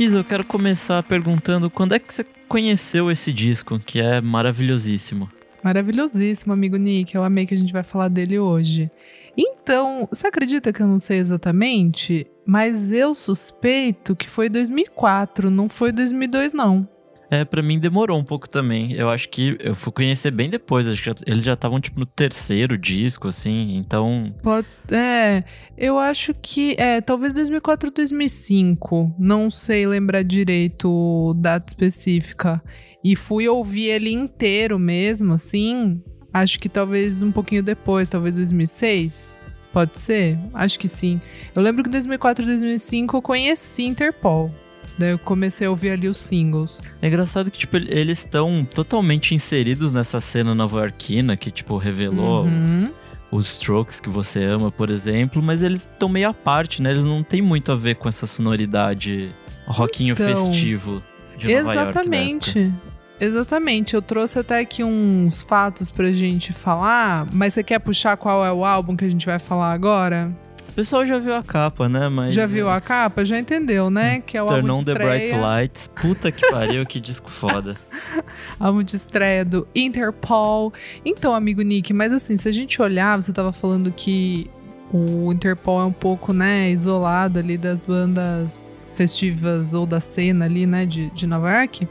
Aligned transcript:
Isa, 0.00 0.16
eu 0.16 0.24
quero 0.24 0.42
começar 0.42 1.02
perguntando 1.02 1.68
quando 1.68 1.94
é 1.94 1.98
que 1.98 2.10
você 2.10 2.24
conheceu 2.48 3.10
esse 3.10 3.30
disco, 3.30 3.78
que 3.78 4.00
é 4.00 4.18
maravilhosíssimo. 4.18 5.30
Maravilhosíssimo, 5.62 6.54
amigo 6.54 6.78
Nick. 6.78 7.14
Eu 7.14 7.22
amei 7.22 7.44
que 7.44 7.52
a 7.52 7.56
gente 7.58 7.70
vai 7.70 7.82
falar 7.82 8.08
dele 8.08 8.38
hoje. 8.38 8.90
Então, 9.36 10.08
você 10.10 10.26
acredita 10.26 10.72
que 10.72 10.80
eu 10.80 10.86
não 10.86 10.98
sei 10.98 11.18
exatamente? 11.18 12.26
Mas 12.46 12.90
eu 12.92 13.14
suspeito 13.14 14.16
que 14.16 14.26
foi 14.26 14.48
2004, 14.48 15.50
não 15.50 15.68
foi 15.68 15.92
2002, 15.92 16.54
não. 16.54 16.88
É, 17.30 17.44
pra 17.44 17.62
mim 17.62 17.78
demorou 17.78 18.18
um 18.18 18.24
pouco 18.24 18.48
também. 18.48 18.92
Eu 18.92 19.08
acho 19.08 19.28
que 19.28 19.56
eu 19.60 19.74
fui 19.74 19.92
conhecer 19.92 20.32
bem 20.32 20.50
depois. 20.50 20.88
Acho 20.88 21.02
que 21.02 21.30
eles 21.30 21.44
já 21.44 21.52
estavam, 21.54 21.80
tipo, 21.80 22.00
no 22.00 22.06
terceiro 22.06 22.76
disco, 22.76 23.28
assim, 23.28 23.76
então. 23.76 24.34
Pode, 24.42 24.66
é, 24.90 25.44
eu 25.78 25.96
acho 25.96 26.34
que. 26.34 26.74
É, 26.76 27.00
talvez 27.00 27.32
2004 27.32 27.92
2005. 27.92 29.14
Não 29.16 29.48
sei 29.48 29.86
lembrar 29.86 30.24
direito 30.24 31.34
data 31.38 31.66
específica. 31.68 32.60
E 33.02 33.14
fui 33.14 33.48
ouvir 33.48 33.90
ele 33.90 34.10
inteiro 34.10 34.78
mesmo, 34.78 35.34
assim. 35.34 36.02
Acho 36.32 36.58
que 36.58 36.68
talvez 36.68 37.22
um 37.22 37.30
pouquinho 37.30 37.62
depois, 37.62 38.08
talvez 38.08 38.34
2006. 38.34 39.38
Pode 39.72 39.98
ser? 39.98 40.36
Acho 40.52 40.78
que 40.78 40.88
sim. 40.88 41.20
Eu 41.54 41.62
lembro 41.62 41.82
que 41.84 41.88
em 41.88 41.92
2004 41.92 42.42
e 42.42 42.46
2005 42.46 43.16
eu 43.16 43.22
conheci 43.22 43.84
Interpol. 43.84 44.50
Daí 45.00 45.12
eu 45.12 45.18
comecei 45.18 45.66
a 45.66 45.70
ouvir 45.70 45.90
ali 45.92 46.06
os 46.06 46.18
singles. 46.18 46.82
É 47.00 47.08
engraçado 47.08 47.50
que, 47.50 47.56
tipo, 47.58 47.74
eles 47.78 48.18
estão 48.18 48.64
totalmente 48.64 49.34
inseridos 49.34 49.94
nessa 49.94 50.20
cena 50.20 50.54
nova-iorquina 50.54 51.38
que, 51.38 51.50
tipo, 51.50 51.78
revelou 51.78 52.44
Uhum. 52.44 52.90
os 53.32 53.50
Strokes 53.52 53.98
que 53.98 54.10
você 54.10 54.44
ama, 54.44 54.70
por 54.70 54.90
exemplo, 54.90 55.40
mas 55.42 55.62
eles 55.62 55.88
estão 55.90 56.06
meio 56.06 56.28
à 56.28 56.34
parte, 56.34 56.82
né? 56.82 56.90
Eles 56.90 57.02
não 57.04 57.22
têm 57.22 57.40
muito 57.40 57.72
a 57.72 57.76
ver 57.76 57.94
com 57.94 58.10
essa 58.10 58.26
sonoridade 58.26 59.34
rockinho 59.66 60.12
Então, 60.12 60.26
festivo 60.26 61.02
de 61.38 61.46
Nova 61.46 61.74
York. 61.74 61.88
Exatamente. 61.98 62.72
Exatamente. 63.18 63.94
Eu 63.94 64.02
trouxe 64.02 64.38
até 64.38 64.58
aqui 64.60 64.82
uns 64.84 65.42
fatos 65.42 65.90
pra 65.90 66.12
gente 66.12 66.52
falar, 66.52 67.26
mas 67.32 67.54
você 67.54 67.62
quer 67.62 67.78
puxar 67.78 68.16
qual 68.18 68.44
é 68.44 68.52
o 68.52 68.64
álbum 68.66 68.94
que 68.96 69.04
a 69.04 69.08
gente 69.08 69.24
vai 69.26 69.38
falar 69.38 69.72
agora? 69.72 70.30
O 70.70 70.72
pessoal 70.72 71.04
já 71.04 71.18
viu 71.18 71.34
a 71.34 71.42
capa, 71.42 71.88
né? 71.88 72.08
Mas 72.08 72.32
Já 72.32 72.46
viu 72.46 72.68
a 72.68 72.80
capa? 72.80 73.24
Já 73.24 73.38
entendeu, 73.38 73.90
né? 73.90 74.20
Que 74.20 74.36
é 74.36 74.42
o 74.42 74.46
Turn 74.46 74.60
álbum 74.60 74.72
de 74.74 74.80
on 74.80 74.84
the 74.84 74.94
bright 74.94 75.24
estreia, 75.24 75.40
lights. 75.40 75.90
Puta 76.00 76.30
que 76.30 76.48
pariu, 76.48 76.86
que 76.86 77.00
disco 77.00 77.30
foda. 77.30 77.76
álbum 78.58 78.82
de 78.82 78.96
estreia 78.96 79.44
do 79.44 79.66
Interpol. 79.74 80.72
Então, 81.04 81.34
amigo 81.34 81.60
Nick, 81.62 81.92
mas 81.92 82.12
assim, 82.12 82.36
se 82.36 82.48
a 82.48 82.52
gente 82.52 82.80
olhar, 82.80 83.20
você 83.20 83.32
tava 83.32 83.52
falando 83.52 83.92
que 83.92 84.48
o 84.92 85.32
Interpol 85.32 85.80
é 85.80 85.84
um 85.84 85.92
pouco, 85.92 86.32
né, 86.32 86.70
isolado 86.70 87.38
ali 87.38 87.56
das 87.56 87.84
bandas 87.84 88.66
festivas 88.94 89.72
ou 89.72 89.86
da 89.86 90.00
cena 90.00 90.44
ali, 90.44 90.66
né, 90.66 90.86
de, 90.86 91.10
de 91.10 91.26
Nova 91.26 91.50
York. 91.50 91.88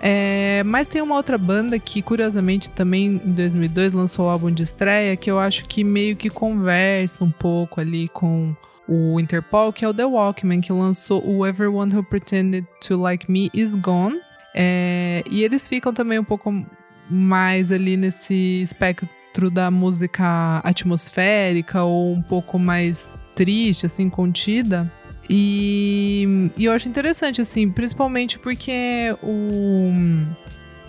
É, 0.00 0.62
mas 0.64 0.86
tem 0.86 1.02
uma 1.02 1.16
outra 1.16 1.36
banda 1.36 1.78
que, 1.78 2.00
curiosamente, 2.02 2.70
também 2.70 3.20
em 3.24 3.32
2002 3.32 3.92
lançou 3.92 4.26
o 4.26 4.28
álbum 4.28 4.50
de 4.50 4.62
estreia, 4.62 5.16
que 5.16 5.30
eu 5.30 5.38
acho 5.38 5.66
que 5.66 5.82
meio 5.82 6.16
que 6.16 6.30
conversa 6.30 7.24
um 7.24 7.30
pouco 7.30 7.80
ali 7.80 8.08
com 8.08 8.54
o 8.88 9.20
Interpol, 9.20 9.72
que 9.72 9.84
é 9.84 9.88
o 9.88 9.92
The 9.92 10.04
Walkman, 10.04 10.60
que 10.60 10.72
lançou 10.72 11.22
o 11.26 11.46
Everyone 11.46 11.94
Who 11.94 12.04
Pretended 12.04 12.66
to 12.86 12.96
Like 12.96 13.30
Me 13.30 13.50
Is 13.52 13.76
Gone. 13.76 14.18
É, 14.54 15.22
e 15.30 15.42
eles 15.44 15.66
ficam 15.66 15.92
também 15.92 16.18
um 16.18 16.24
pouco 16.24 16.64
mais 17.10 17.70
ali 17.70 17.96
nesse 17.96 18.62
espectro 18.62 19.50
da 19.50 19.70
música 19.70 20.60
atmosférica 20.64 21.82
ou 21.82 22.14
um 22.14 22.22
pouco 22.22 22.58
mais 22.58 23.18
triste, 23.34 23.86
assim, 23.86 24.08
contida. 24.08 24.90
E, 25.28 26.50
e 26.56 26.64
eu 26.64 26.72
acho 26.72 26.88
interessante, 26.88 27.40
assim, 27.40 27.70
principalmente 27.70 28.38
porque 28.38 29.14
o. 29.22 29.92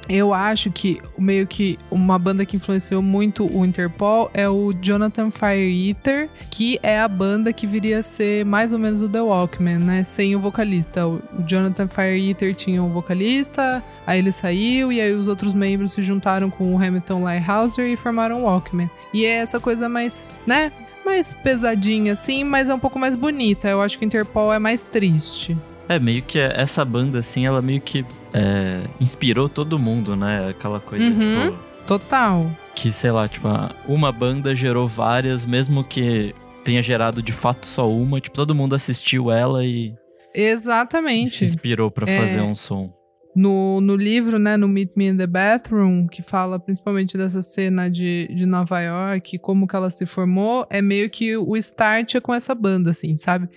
Eu 0.07 0.33
acho 0.33 0.71
que 0.71 0.99
meio 1.19 1.45
que 1.45 1.77
uma 1.91 2.17
banda 2.17 2.43
que 2.43 2.55
influenciou 2.55 2.99
muito 2.99 3.45
o 3.45 3.63
Interpol 3.63 4.31
é 4.33 4.49
o 4.49 4.73
Jonathan 4.73 5.29
Fire 5.29 5.87
Eater, 5.87 6.27
que 6.49 6.79
é 6.81 6.99
a 6.99 7.07
banda 7.07 7.53
que 7.53 7.67
viria 7.67 7.99
a 7.99 8.01
ser 8.01 8.43
mais 8.43 8.73
ou 8.73 8.79
menos 8.79 9.03
o 9.03 9.09
The 9.09 9.21
Walkman, 9.21 9.77
né? 9.77 10.03
Sem 10.03 10.35
o 10.35 10.39
vocalista. 10.39 11.05
O 11.07 11.21
Jonathan 11.45 11.87
Fire 11.87 12.27
Eater 12.27 12.55
tinha 12.55 12.81
um 12.81 12.89
vocalista, 12.89 13.83
aí 14.07 14.17
ele 14.17 14.31
saiu 14.31 14.91
e 14.91 14.99
aí 14.99 15.13
os 15.13 15.27
outros 15.27 15.53
membros 15.53 15.91
se 15.91 16.01
juntaram 16.01 16.49
com 16.49 16.73
o 16.73 16.83
Hamilton 16.83 17.21
Lighthouser 17.21 17.85
e 17.85 17.95
formaram 17.95 18.41
o 18.41 18.45
Walkman. 18.45 18.89
E 19.13 19.25
é 19.25 19.35
essa 19.35 19.59
coisa 19.59 19.87
mais, 19.87 20.27
né? 20.47 20.71
Mais 21.09 21.33
pesadinha 21.33 22.13
assim, 22.13 22.43
mas 22.43 22.69
é 22.69 22.73
um 22.73 22.79
pouco 22.79 22.99
mais 22.99 23.15
bonita. 23.15 23.67
Eu 23.67 23.81
acho 23.81 23.97
que 23.97 24.05
o 24.05 24.07
Interpol 24.07 24.53
é 24.53 24.59
mais 24.59 24.79
triste. 24.81 25.57
É, 25.87 25.97
meio 25.97 26.21
que 26.21 26.37
essa 26.39 26.85
banda, 26.85 27.17
assim, 27.19 27.45
ela 27.47 27.61
meio 27.63 27.81
que 27.81 28.05
é, 28.31 28.83
inspirou 29.01 29.49
todo 29.49 29.79
mundo, 29.79 30.15
né? 30.15 30.49
Aquela 30.49 30.79
coisa, 30.79 31.03
Uhum. 31.05 31.49
tipo, 31.51 31.57
Total. 31.87 32.45
que, 32.75 32.91
sei 32.91 33.09
lá, 33.11 33.27
tipo, 33.27 33.47
uma 33.87 34.11
banda 34.11 34.53
gerou 34.53 34.87
várias, 34.87 35.45
mesmo 35.45 35.83
que 35.83 36.35
tenha 36.63 36.83
gerado 36.83 37.23
de 37.23 37.31
fato 37.31 37.65
só 37.65 37.89
uma, 37.89 38.21
tipo, 38.21 38.35
todo 38.35 38.53
mundo 38.53 38.75
assistiu 38.75 39.31
ela 39.31 39.65
e, 39.65 39.87
e 39.87 39.93
se 40.33 40.41
Exatamente. 40.41 41.43
inspirou 41.43 41.89
pra 41.89 42.07
É. 42.07 42.19
fazer 42.19 42.41
um 42.41 42.53
som. 42.53 42.93
No, 43.39 43.79
no 43.79 43.95
livro, 43.95 44.37
né, 44.37 44.57
no 44.57 44.67
Meet 44.67 44.97
Me 44.97 45.07
in 45.07 45.15
the 45.15 45.25
Bathroom, 45.25 46.07
que 46.07 46.21
fala 46.21 46.59
principalmente 46.59 47.17
dessa 47.17 47.41
cena 47.41 47.89
de, 47.89 48.27
de 48.35 48.45
Nova 48.45 48.81
York, 48.81 49.37
como 49.39 49.65
que 49.65 49.75
ela 49.77 49.89
se 49.89 50.05
formou, 50.05 50.67
é 50.69 50.81
meio 50.81 51.09
que 51.09 51.37
o 51.37 51.55
start 51.55 52.15
é 52.15 52.19
com 52.19 52.33
essa 52.33 52.53
banda, 52.53 52.89
assim, 52.89 53.15
sabe? 53.15 53.47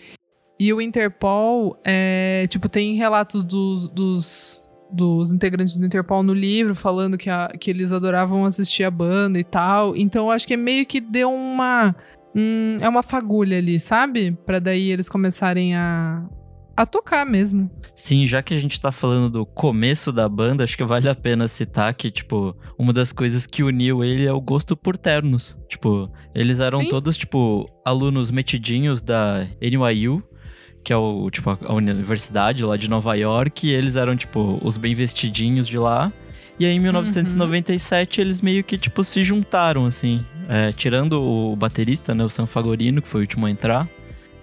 E 0.61 0.73
o 0.73 0.81
Interpol, 0.81 1.77
é, 1.85 2.47
tipo, 2.49 2.69
tem 2.69 2.95
relatos 2.95 3.43
dos, 3.43 3.89
dos, 3.89 4.63
dos 4.93 5.33
integrantes 5.33 5.77
do 5.77 5.85
Interpol 5.85 6.23
no 6.23 6.33
livro, 6.33 6.77
falando 6.77 7.19
que, 7.19 7.29
a- 7.29 7.53
que 7.59 7.69
eles 7.69 7.91
adoravam 7.91 8.45
assistir 8.45 8.85
a 8.85 8.91
banda 8.91 9.41
e 9.41 9.45
tal. 9.45 9.97
Então, 9.97 10.31
acho 10.31 10.47
que 10.47 10.55
é 10.55 10.57
meio 10.57 10.87
que 10.87 11.01
deu 11.01 11.29
uma... 11.33 11.97
hum, 12.37 12.77
é 12.81 12.89
uma 12.89 13.03
fagulha 13.03 13.59
ali, 13.59 13.81
sabe? 13.81 14.31
Pra 14.47 14.61
daí 14.61 14.93
eles 14.93 15.09
começarem 15.09 15.75
a, 15.75 16.23
a 16.77 16.87
tocar 16.87 17.25
mesmo. 17.25 17.71
Sim, 17.95 18.27
já 18.27 18.43
que 18.43 18.55
a 18.55 18.59
gente 18.59 18.81
tá 18.81 18.91
falando 18.91 19.31
do 19.31 19.47
começo 19.47 20.11
da 20.11 20.29
banda, 20.29 20.65
acho 20.65 20.77
que 20.77 20.85
vale 20.85 21.09
a 21.09 21.15
pena 21.15 21.47
citar 21.47 21.93
que, 21.95 22.11
tipo, 22.11 22.57
uma 22.79 22.93
das 22.93 23.13
coisas 23.13 23.47
que 23.47 23.63
uniu 23.63 24.03
ele 24.03 24.27
é 24.27 24.33
o 24.33 24.41
gosto 24.41 24.77
por 24.77 24.97
ternos. 24.97 25.59
Tipo, 25.69 26.11
eles 26.35 26.59
eram 26.59 26.81
Sim. 26.81 26.89
todos, 26.89 27.17
tipo, 27.17 27.69
alunos 27.85 28.31
metidinhos 28.31 29.03
da 29.03 29.47
NYU, 29.61 30.23
que 30.83 30.93
é 30.93 30.97
o, 30.97 31.31
tipo, 31.31 31.51
a 31.51 31.75
universidade 31.75 32.65
lá 32.65 32.77
de 32.77 32.89
Nova 32.89 33.15
York, 33.15 33.67
e 33.67 33.73
eles 33.73 33.97
eram, 33.97 34.17
tipo, 34.17 34.59
os 34.63 34.77
bem 34.77 34.95
vestidinhos 34.95 35.69
de 35.69 35.79
lá. 35.79 36.13
E 36.59 36.67
aí, 36.67 36.73
em 36.73 36.81
1997, 36.81 38.21
eles 38.21 38.41
meio 38.41 38.65
que, 38.65 38.79
tipo, 38.79 39.05
se 39.05 39.23
juntaram, 39.23 39.85
assim. 39.85 40.25
É, 40.49 40.73
tirando 40.73 41.23
o 41.23 41.55
baterista, 41.55 42.15
né, 42.15 42.25
o 42.25 42.29
San 42.29 42.47
Fagorino, 42.47 43.03
que 43.03 43.09
foi 43.09 43.21
o 43.21 43.25
último 43.25 43.47
a 43.47 43.51
entrar. 43.51 43.89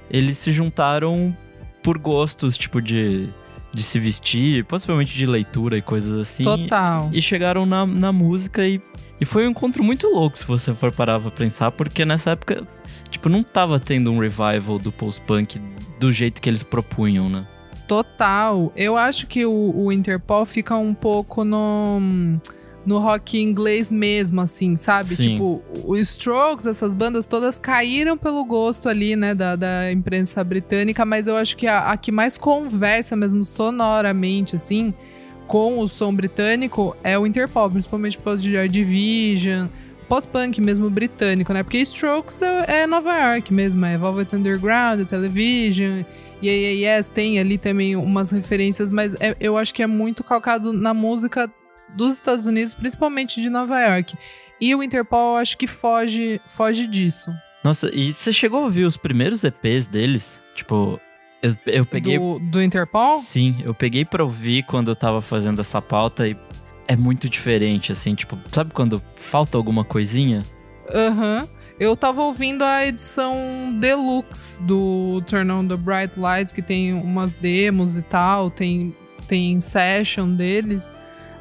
Eles 0.09 0.37
se 0.37 0.51
juntaram 0.51 1.35
por 1.81 1.97
gostos, 1.97 2.57
tipo, 2.57 2.81
de, 2.81 3.29
de 3.73 3.83
se 3.83 3.99
vestir, 3.99 4.65
possivelmente 4.65 5.15
de 5.15 5.25
leitura 5.25 5.77
e 5.77 5.81
coisas 5.81 6.19
assim. 6.19 6.43
Total. 6.43 7.09
E 7.13 7.21
chegaram 7.21 7.65
na, 7.65 7.85
na 7.85 8.11
música 8.11 8.67
e, 8.67 8.81
e 9.19 9.25
foi 9.25 9.47
um 9.47 9.51
encontro 9.51 9.83
muito 9.83 10.07
louco, 10.07 10.37
se 10.37 10.45
você 10.45 10.73
for 10.73 10.91
parar 10.91 11.19
pra 11.19 11.31
pensar, 11.31 11.71
porque 11.71 12.05
nessa 12.05 12.31
época, 12.31 12.63
tipo, 13.09 13.29
não 13.29 13.43
tava 13.43 13.79
tendo 13.79 14.11
um 14.11 14.19
revival 14.19 14.79
do 14.79 14.91
post-punk 14.91 15.59
do 15.99 16.11
jeito 16.11 16.41
que 16.41 16.49
eles 16.49 16.63
propunham, 16.63 17.29
né? 17.29 17.45
Total. 17.87 18.71
Eu 18.75 18.95
acho 18.95 19.25
que 19.25 19.45
o, 19.45 19.73
o 19.75 19.91
Interpol 19.91 20.45
fica 20.45 20.75
um 20.77 20.93
pouco 20.93 21.43
no, 21.43 21.99
no 22.89 22.97
rock 22.97 23.37
inglês 23.39 23.91
mesmo, 23.91 24.41
assim, 24.41 24.75
sabe? 24.75 25.09
Sim. 25.15 25.21
Tipo, 25.33 25.61
o 25.85 25.95
Strokes, 25.95 26.65
essas 26.65 26.95
bandas 26.95 27.23
todas 27.23 27.59
caíram 27.59 28.17
pelo 28.17 28.43
gosto 28.43 28.89
ali, 28.89 29.15
né, 29.15 29.35
da, 29.35 29.55
da 29.55 29.91
imprensa 29.91 30.43
britânica, 30.43 31.05
mas 31.05 31.27
eu 31.27 31.37
acho 31.37 31.55
que 31.55 31.67
a, 31.67 31.91
a 31.91 31.97
que 31.97 32.11
mais 32.11 32.35
conversa 32.35 33.15
mesmo 33.15 33.43
sonoramente, 33.43 34.55
assim, 34.55 34.91
com 35.45 35.77
o 35.77 35.87
som 35.87 36.11
britânico 36.11 36.97
é 37.03 37.17
o 37.17 37.27
Interpol, 37.27 37.69
principalmente 37.69 38.17
por 38.17 38.23
causa 38.23 38.41
de 38.41 38.51
Joy 38.51 38.67
Division, 38.67 39.67
pós-punk 40.07 40.59
mesmo 40.59 40.89
britânico, 40.89 41.53
né? 41.53 41.61
Porque 41.61 41.77
Strokes 41.81 42.41
é, 42.41 42.81
é 42.81 42.87
Nova 42.87 43.13
York 43.13 43.53
mesmo, 43.53 43.85
é 43.85 43.95
Velvet 43.99 44.35
Underground, 44.35 45.07
Television, 45.07 46.01
e 46.41 46.49
aí 46.49 46.83
Yes 46.83 47.05
tem 47.05 47.37
ali 47.37 47.59
também 47.59 47.95
umas 47.95 48.31
referências, 48.31 48.89
mas 48.89 49.13
é- 49.19 49.37
eu 49.39 49.55
acho 49.57 49.71
que 49.75 49.83
é 49.83 49.87
muito 49.87 50.23
calcado 50.23 50.73
na 50.73 50.91
música 50.91 51.51
dos 51.95 52.13
Estados 52.13 52.45
Unidos, 52.45 52.73
principalmente 52.73 53.41
de 53.41 53.49
Nova 53.49 53.79
York. 53.79 54.15
E 54.59 54.75
o 54.75 54.83
Interpol 54.83 55.35
eu 55.35 55.37
acho 55.37 55.57
que 55.57 55.67
foge, 55.67 56.41
foge 56.45 56.85
disso. 56.85 57.31
Nossa, 57.63 57.89
e 57.93 58.13
você 58.13 58.31
chegou 58.31 58.61
a 58.61 58.63
ouvir 58.63 58.85
os 58.85 58.97
primeiros 58.97 59.43
EPs 59.43 59.87
deles? 59.87 60.41
Tipo, 60.55 60.99
eu, 61.41 61.55
eu 61.65 61.85
peguei. 61.85 62.17
Do, 62.17 62.39
do 62.39 62.61
Interpol? 62.61 63.13
Sim, 63.15 63.57
eu 63.63 63.73
peguei 63.73 64.05
pra 64.05 64.23
ouvir 64.23 64.63
quando 64.63 64.91
eu 64.91 64.95
tava 64.95 65.21
fazendo 65.21 65.61
essa 65.61 65.81
pauta 65.81 66.27
e 66.27 66.37
é 66.87 66.95
muito 66.95 67.29
diferente, 67.29 67.91
assim, 67.91 68.15
tipo, 68.15 68.37
sabe 68.51 68.73
quando 68.73 69.01
falta 69.15 69.57
alguma 69.57 69.85
coisinha? 69.85 70.43
Aham. 70.93 71.47
Eu 71.79 71.95
tava 71.95 72.21
ouvindo 72.23 72.63
a 72.63 72.85
edição 72.85 73.37
deluxe 73.79 74.61
do 74.63 75.21
Turn 75.25 75.49
on 75.49 75.65
the 75.65 75.77
Bright 75.77 76.19
Lights, 76.19 76.51
que 76.51 76.61
tem 76.61 76.93
umas 76.93 77.31
demos 77.31 77.95
e 77.95 78.01
tal, 78.01 78.51
tem, 78.51 78.93
tem 79.29 79.57
session 79.61 80.35
deles. 80.35 80.93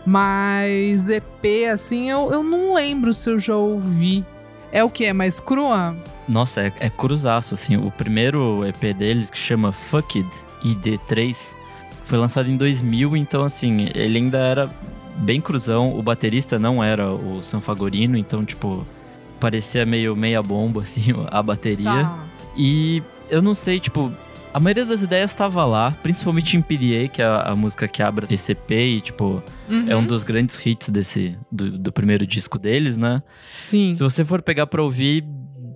Mas 0.08 1.10
EP, 1.10 1.68
assim, 1.70 2.08
eu, 2.08 2.32
eu 2.32 2.42
não 2.42 2.72
lembro 2.72 3.12
se 3.12 3.28
eu 3.28 3.38
já 3.38 3.54
ouvi. 3.54 4.24
É 4.72 4.82
o 4.82 4.88
que? 4.88 5.04
É 5.04 5.12
mais 5.12 5.38
crua? 5.38 5.94
Nossa, 6.26 6.62
é, 6.62 6.72
é 6.80 6.88
cruzaço, 6.88 7.52
assim. 7.52 7.76
O 7.76 7.90
primeiro 7.90 8.66
EP 8.66 8.96
deles, 8.96 9.30
que 9.30 9.36
chama 9.36 9.70
Fucked 9.70 10.26
ID3, 10.64 11.36
foi 12.04 12.16
lançado 12.16 12.50
em 12.50 12.56
2000, 12.56 13.18
então, 13.18 13.44
assim, 13.44 13.90
ele 13.94 14.16
ainda 14.16 14.38
era 14.38 14.70
bem 15.16 15.42
cruzão. 15.42 15.94
O 15.94 16.02
baterista 16.02 16.58
não 16.58 16.82
era 16.82 17.12
o 17.12 17.42
Sanfagorino, 17.42 18.16
então, 18.16 18.46
tipo, 18.46 18.86
parecia 19.38 19.84
meio 19.84 20.16
meia 20.16 20.42
bomba, 20.42 20.80
assim, 20.80 21.02
a 21.30 21.42
bateria. 21.42 21.84
Tá. 21.84 22.24
E 22.56 23.02
eu 23.28 23.42
não 23.42 23.54
sei, 23.54 23.78
tipo, 23.78 24.10
a 24.52 24.60
maioria 24.60 24.84
das 24.86 25.02
ideias 25.02 25.30
estava 25.30 25.64
lá, 25.64 25.96
principalmente 26.02 26.56
em 26.56 26.62
PDA, 26.62 27.08
que 27.12 27.20
é 27.22 27.24
a, 27.24 27.50
a 27.50 27.56
música 27.56 27.86
que 27.86 28.02
abre 28.02 28.26
esse 28.34 28.52
EP 28.52 28.70
e, 28.70 29.00
tipo, 29.00 29.42
é 29.86 29.94
um 29.94 30.00
Uhum. 30.00 30.06
dos 30.06 30.24
grandes 30.24 30.58
hits 30.64 30.88
desse, 30.88 31.38
do, 31.52 31.78
do 31.78 31.92
primeiro 31.92 32.26
disco 32.26 32.58
deles, 32.58 32.96
né? 32.96 33.22
Sim. 33.54 33.94
Se 33.94 34.02
você 34.02 34.24
for 34.24 34.40
pegar 34.42 34.66
pra 34.66 34.82
ouvir, 34.82 35.24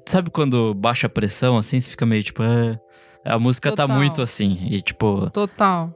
sabe 0.09 0.31
quando 0.31 0.75
baixa 0.75 1.07
a 1.07 1.11
pressão, 1.11 1.57
assim, 1.59 1.81
você 1.81 1.91
fica 1.91 2.07
meio, 2.07 2.23
tipo, 2.23 2.43
"Ah", 2.43 2.79
a 3.25 3.39
música 3.39 3.71
tá 3.71 3.83
Total. 3.85 3.97
muito 3.97 4.23
assim, 4.23 4.59
e, 4.71 4.81
tipo, 4.81 5.31
Total. 5.31 5.93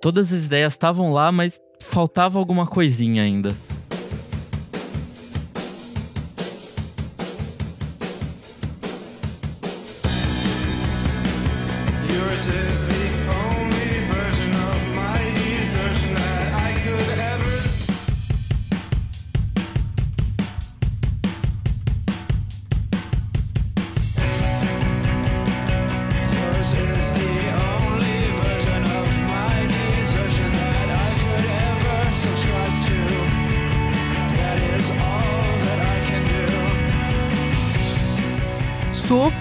todas 0.00 0.32
as 0.32 0.46
ideias 0.46 0.72
estavam 0.72 1.12
lá, 1.12 1.30
mas 1.32 1.60
faltava 1.82 2.38
alguma 2.38 2.66
coisinha 2.66 3.22
ainda. 3.22 3.52
Yours 12.12 12.46
is 12.46 12.88
the 12.88 13.32
only 13.32 13.51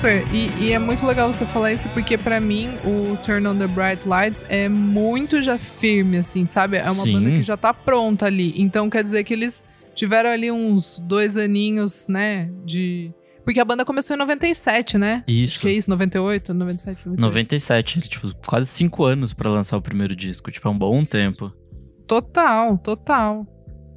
Super. 0.01 0.25
E, 0.33 0.49
e 0.59 0.71
é 0.71 0.79
muito 0.79 1.05
legal 1.05 1.31
você 1.31 1.45
falar 1.45 1.71
isso, 1.73 1.87
porque 1.89 2.17
pra 2.17 2.39
mim 2.39 2.69
o 2.83 3.15
Turn 3.17 3.47
on 3.47 3.55
the 3.55 3.67
Bright 3.67 4.07
Lights 4.09 4.43
é 4.49 4.67
muito 4.67 5.43
já 5.43 5.59
firme, 5.59 6.17
assim, 6.17 6.43
sabe? 6.43 6.77
É 6.77 6.89
uma 6.89 7.03
Sim. 7.03 7.13
banda 7.13 7.31
que 7.33 7.43
já 7.43 7.55
tá 7.55 7.71
pronta 7.71 8.25
ali. 8.25 8.51
Então 8.59 8.89
quer 8.89 9.03
dizer 9.03 9.23
que 9.23 9.31
eles 9.31 9.61
tiveram 9.93 10.31
ali 10.31 10.51
uns 10.51 10.99
dois 11.01 11.37
aninhos, 11.37 12.07
né? 12.09 12.49
De. 12.65 13.13
Porque 13.45 13.59
a 13.59 13.65
banda 13.65 13.85
começou 13.85 14.15
em 14.15 14.17
97, 14.17 14.97
né? 14.97 15.23
Isso. 15.27 15.53
Acho 15.53 15.59
que 15.59 15.67
é 15.67 15.73
isso, 15.73 15.87
98, 15.87 16.51
97, 16.51 17.05
98. 17.05 17.21
97, 17.21 18.01
tipo, 18.09 18.33
quase 18.47 18.69
cinco 18.69 19.03
anos 19.03 19.35
pra 19.35 19.51
lançar 19.51 19.77
o 19.77 19.81
primeiro 19.83 20.15
disco, 20.15 20.49
tipo, 20.51 20.67
é 20.67 20.71
um 20.71 20.77
bom 20.79 21.05
tempo. 21.05 21.53
Total, 22.07 22.75
total. 22.79 23.45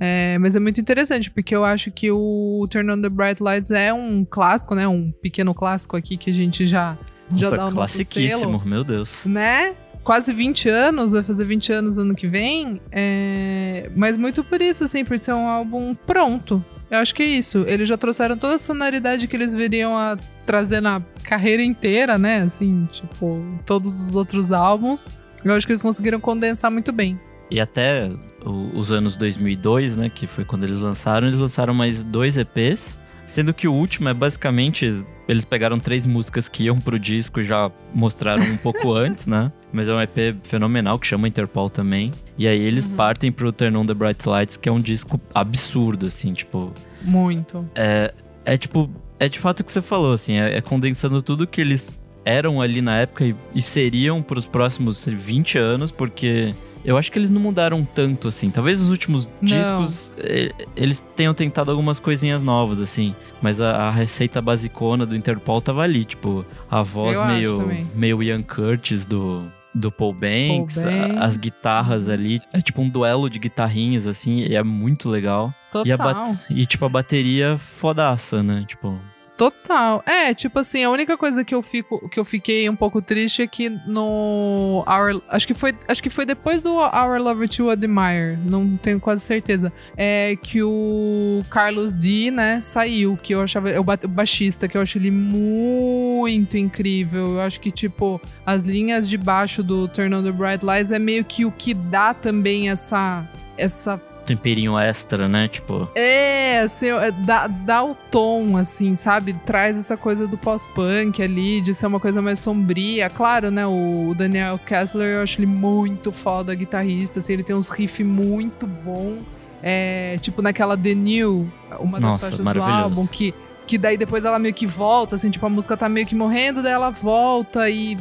É, 0.00 0.36
mas 0.38 0.56
é 0.56 0.60
muito 0.60 0.80
interessante, 0.80 1.30
porque 1.30 1.54
eu 1.54 1.64
acho 1.64 1.90
que 1.90 2.10
o 2.10 2.66
Turn 2.68 2.90
on 2.90 3.00
the 3.00 3.08
Bright 3.08 3.42
Lights 3.42 3.70
é 3.70 3.92
um 3.92 4.24
clássico, 4.28 4.74
né? 4.74 4.86
Um 4.88 5.12
pequeno 5.22 5.54
clássico 5.54 5.96
aqui 5.96 6.16
que 6.16 6.30
a 6.30 6.34
gente 6.34 6.66
já, 6.66 6.98
já 7.34 7.46
Nossa, 7.46 7.56
dá 7.56 7.62
o 7.62 7.70
nosso 7.70 7.76
classiquíssimo, 7.76 8.62
meu 8.64 8.82
Deus. 8.84 9.24
né? 9.24 9.74
Quase 10.02 10.34
20 10.34 10.68
anos, 10.68 11.12
vai 11.12 11.22
fazer 11.22 11.44
20 11.44 11.72
anos 11.72 11.96
ano 11.96 12.14
que 12.14 12.26
vem. 12.26 12.78
é, 12.92 13.88
Mas 13.96 14.18
muito 14.18 14.44
por 14.44 14.60
isso, 14.60 14.84
assim, 14.84 15.02
por 15.04 15.18
ser 15.18 15.32
um 15.32 15.48
álbum 15.48 15.94
pronto. 15.94 16.62
Eu 16.90 16.98
acho 16.98 17.14
que 17.14 17.22
é 17.22 17.26
isso. 17.26 17.64
Eles 17.66 17.88
já 17.88 17.96
trouxeram 17.96 18.36
toda 18.36 18.56
a 18.56 18.58
sonoridade 18.58 19.26
que 19.26 19.34
eles 19.34 19.54
viriam 19.54 19.96
a 19.96 20.18
trazer 20.44 20.82
na 20.82 21.00
carreira 21.22 21.62
inteira, 21.62 22.18
né? 22.18 22.42
Assim, 22.42 22.86
tipo, 22.92 23.42
todos 23.64 24.08
os 24.08 24.14
outros 24.14 24.52
álbuns. 24.52 25.08
Eu 25.42 25.54
acho 25.54 25.66
que 25.66 25.72
eles 25.72 25.82
conseguiram 25.82 26.20
condensar 26.20 26.70
muito 26.70 26.92
bem. 26.92 27.18
E 27.50 27.58
até 27.58 28.10
o- 28.44 28.70
os 28.78 28.92
anos 28.92 29.16
2002, 29.16 29.96
né, 29.96 30.08
que 30.08 30.26
foi 30.26 30.44
quando 30.44 30.64
eles 30.64 30.80
lançaram, 30.80 31.26
eles 31.28 31.38
lançaram 31.40 31.72
mais 31.74 32.02
dois 32.02 32.36
EPs, 32.36 32.94
sendo 33.26 33.54
que 33.54 33.66
o 33.66 33.72
último 33.72 34.08
é 34.08 34.14
basicamente 34.14 35.02
eles 35.26 35.44
pegaram 35.46 35.78
três 35.78 36.04
músicas 36.04 36.48
que 36.50 36.64
iam 36.64 36.78
pro 36.78 36.98
disco 36.98 37.40
e 37.40 37.44
já 37.44 37.70
mostraram 37.94 38.42
um 38.44 38.58
pouco 38.58 38.92
antes, 38.92 39.26
né? 39.26 39.50
Mas 39.72 39.88
é 39.88 39.94
um 39.94 40.00
EP 40.02 40.36
fenomenal 40.46 40.98
que 40.98 41.06
chama 41.06 41.26
Interpol 41.26 41.70
também. 41.70 42.12
E 42.36 42.46
aí 42.46 42.60
eles 42.60 42.84
partem 42.86 43.32
pro 43.32 43.50
Turn 43.50 43.74
on 43.78 43.86
the 43.86 43.94
Bright 43.94 44.28
Lights, 44.28 44.58
que 44.58 44.68
é 44.68 44.72
um 44.72 44.80
disco 44.80 45.18
absurdo 45.34 46.06
assim, 46.06 46.34
tipo, 46.34 46.72
Muito. 47.02 47.66
é 47.74 48.56
tipo, 48.58 48.90
é 49.18 49.26
de 49.28 49.38
fato 49.38 49.60
o 49.60 49.64
que 49.64 49.72
você 49.72 49.80
falou, 49.80 50.12
assim, 50.12 50.34
é, 50.34 50.58
é 50.58 50.60
condensando 50.60 51.22
tudo 51.22 51.46
que 51.46 51.60
eles 51.62 51.98
eram 52.26 52.60
ali 52.60 52.82
na 52.82 52.98
época 53.00 53.24
e, 53.24 53.34
e 53.54 53.62
seriam 53.62 54.22
pros 54.22 54.44
próximos 54.44 55.02
20 55.06 55.56
anos, 55.58 55.90
porque 55.90 56.54
eu 56.84 56.96
acho 56.96 57.10
que 57.10 57.18
eles 57.18 57.30
não 57.30 57.40
mudaram 57.40 57.84
tanto, 57.84 58.28
assim. 58.28 58.50
Talvez 58.50 58.80
os 58.80 58.90
últimos 58.90 59.28
Não. 59.40 59.48
discos 59.82 60.14
eh, 60.18 60.52
eles 60.76 61.00
tenham 61.16 61.32
tentado 61.34 61.70
algumas 61.70 61.98
coisinhas 61.98 62.42
novas, 62.42 62.80
assim. 62.80 63.14
Mas 63.40 63.60
a, 63.60 63.88
a 63.88 63.90
receita 63.90 64.40
basicona 64.42 65.04
do 65.06 65.16
Interpol 65.16 65.60
tava 65.60 65.82
ali, 65.82 66.04
tipo, 66.04 66.44
a 66.70 66.82
voz 66.82 67.16
Eu 67.18 67.26
meio, 67.26 67.88
meio 67.94 68.22
Ian 68.22 68.42
Curtis 68.42 69.06
do. 69.06 69.50
Do 69.76 69.90
Paul 69.90 70.12
Banks, 70.14 70.78
a- 70.78 70.88
Banks. 70.88 71.20
as 71.20 71.36
guitarras 71.36 72.08
ali, 72.08 72.40
é 72.52 72.60
tipo 72.60 72.80
um 72.80 72.88
duelo 72.88 73.28
de 73.28 73.40
guitarrinhas, 73.40 74.06
assim, 74.06 74.44
e 74.44 74.54
é 74.54 74.62
muito 74.62 75.10
legal. 75.10 75.52
Total. 75.72 75.84
E, 75.84 75.92
a 75.92 76.36
e, 76.48 76.64
tipo, 76.64 76.84
a 76.84 76.88
bateria 76.88 77.58
fodaça, 77.58 78.40
né? 78.40 78.64
Tipo, 78.68 78.96
Total. 79.36 80.00
É, 80.06 80.32
tipo 80.32 80.60
assim, 80.60 80.84
a 80.84 80.90
única 80.90 81.16
coisa 81.16 81.42
que 81.44 81.52
eu 81.54 81.60
fico 81.60 82.08
que 82.08 82.20
eu 82.20 82.24
fiquei 82.24 82.68
um 82.70 82.76
pouco 82.76 83.02
triste 83.02 83.42
é 83.42 83.46
que 83.48 83.68
no 83.68 84.84
Our, 84.86 85.20
acho 85.28 85.44
que 85.46 85.54
foi, 85.54 85.74
acho 85.88 86.00
que 86.00 86.08
foi 86.08 86.24
depois 86.24 86.62
do 86.62 86.74
Our 86.76 87.20
Love 87.20 87.48
to 87.48 87.68
Admire, 87.70 88.38
não 88.44 88.76
tenho 88.76 89.00
quase 89.00 89.22
certeza. 89.22 89.72
É 89.96 90.36
que 90.40 90.62
o 90.62 91.40
Carlos 91.50 91.92
D, 91.92 92.30
né, 92.30 92.60
saiu, 92.60 93.18
que 93.20 93.34
eu 93.34 93.40
achava 93.40 93.70
ba- 93.82 93.98
o 94.04 94.08
baixista, 94.08 94.68
que 94.68 94.76
eu 94.76 94.82
acho 94.82 94.98
ele 94.98 95.10
muito 95.10 96.56
incrível. 96.56 97.32
Eu 97.32 97.40
acho 97.40 97.58
que 97.60 97.72
tipo 97.72 98.20
as 98.46 98.62
linhas 98.62 99.08
de 99.08 99.16
baixo 99.18 99.62
do 99.64 99.88
Turn 99.88 100.14
on 100.14 100.22
the 100.22 100.30
Bright 100.32 100.64
Lights 100.64 100.92
é 100.92 100.98
meio 100.98 101.24
que 101.24 101.44
o 101.44 101.50
que 101.50 101.74
dá 101.74 102.14
também 102.14 102.70
essa 102.70 103.28
essa 103.56 104.00
temperinho 104.24 104.78
extra, 104.78 105.28
né? 105.28 105.48
Tipo, 105.48 105.88
é, 105.94 106.60
assim, 106.60 106.88
é, 106.88 107.10
dá, 107.10 107.46
dá 107.46 107.84
o 107.84 107.94
tom, 107.94 108.56
assim, 108.56 108.94
sabe? 108.94 109.34
Traz 109.44 109.78
essa 109.78 109.96
coisa 109.96 110.26
do 110.26 110.36
pós-punk 110.36 111.22
ali, 111.22 111.60
de 111.60 111.74
ser 111.74 111.86
uma 111.86 112.00
coisa 112.00 112.20
mais 112.20 112.38
sombria. 112.38 113.08
Claro, 113.10 113.50
né? 113.50 113.66
O 113.66 114.14
Daniel 114.16 114.58
Kessler, 114.58 115.16
eu 115.16 115.22
acho 115.22 115.38
ele 115.40 115.46
muito 115.46 116.10
foda, 116.12 116.54
guitarrista, 116.54 117.18
assim, 117.18 117.34
ele 117.34 117.42
tem 117.42 117.54
uns 117.54 117.68
riffs 117.68 118.06
muito 118.06 118.66
bom. 118.66 119.22
É, 119.66 120.18
tipo 120.20 120.42
naquela 120.42 120.76
The 120.76 120.94
New, 120.94 121.50
uma 121.80 121.98
das 121.98 122.10
Nossa, 122.10 122.18
faixas 122.30 122.46
do 122.46 122.62
álbum, 122.62 123.06
que, 123.06 123.32
que 123.66 123.78
daí 123.78 123.96
depois 123.96 124.26
ela 124.26 124.38
meio 124.38 124.52
que 124.52 124.66
volta, 124.66 125.14
assim, 125.14 125.30
tipo, 125.30 125.46
a 125.46 125.48
música 125.48 125.74
tá 125.74 125.88
meio 125.88 126.06
que 126.06 126.14
morrendo, 126.14 126.62
daí 126.62 126.72
ela 126.72 126.90
volta 126.90 127.70
e 127.70 127.96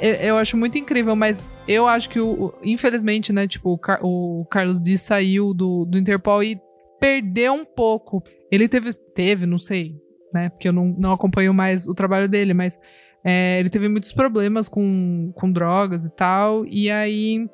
eu, 0.00 0.36
acho 0.38 0.56
muito 0.56 0.78
incrível, 0.78 1.14
mas 1.14 1.48
eu 1.68 1.86
acho 1.86 2.08
que, 2.08 2.18
o, 2.20 2.52
infelizmente, 2.62 3.32
né, 3.32 3.46
tipo, 3.46 3.70
o, 3.70 3.78
Car- 3.78 4.00
o 4.02 4.46
Carlos 4.50 4.80
D 4.80 4.96
saiu 4.96 5.52
do, 5.54 5.84
do 5.84 5.98
Interpol 5.98 6.42
e 6.42 6.58
perdeu 7.00 7.52
um 7.52 7.64
pouco. 7.64 8.22
Ele 8.50 8.68
teve, 8.68 8.92
teve, 8.92 9.46
não 9.46 9.58
sei, 9.58 9.94
né, 10.32 10.48
porque 10.48 10.68
eu 10.68 10.72
não, 10.72 10.86
não 10.98 11.12
acompanho 11.12 11.52
mais 11.52 11.86
o 11.86 11.94
trabalho 11.94 12.28
dele, 12.28 12.54
mas 12.54 12.78
é, 13.24 13.60
ele 13.60 13.68
teve 13.70 13.88
muitos 13.88 14.12
problemas 14.12 14.68
com, 14.68 15.32
com 15.34 15.50
drogas 15.52 16.04
e 16.06 16.10
tal, 16.14 16.64
e 16.66 16.90
aí 16.90 17.46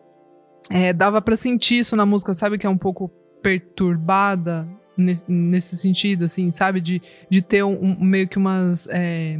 é, 0.71 0.93
dava 0.93 1.21
pra 1.21 1.37
sentir 1.37 1.79
isso 1.79 1.97
na 1.97 2.07
música, 2.07 2.33
sabe, 2.35 2.59
que 2.59 2.67
é 2.67 2.71
um 2.71 2.79
pouco 2.79 3.09
perturbada 3.43 4.67
nesse, 4.97 5.25
nesse 5.29 5.77
sentido, 5.77 6.25
assim, 6.25 6.51
sabe, 6.51 6.81
de, 6.81 7.03
de 7.29 7.43
ter 7.43 7.63
um, 7.63 7.79
um- 7.83 8.05
meio 8.05 8.29
que 8.29 8.39
umas... 8.39 8.87
é, 8.91 9.39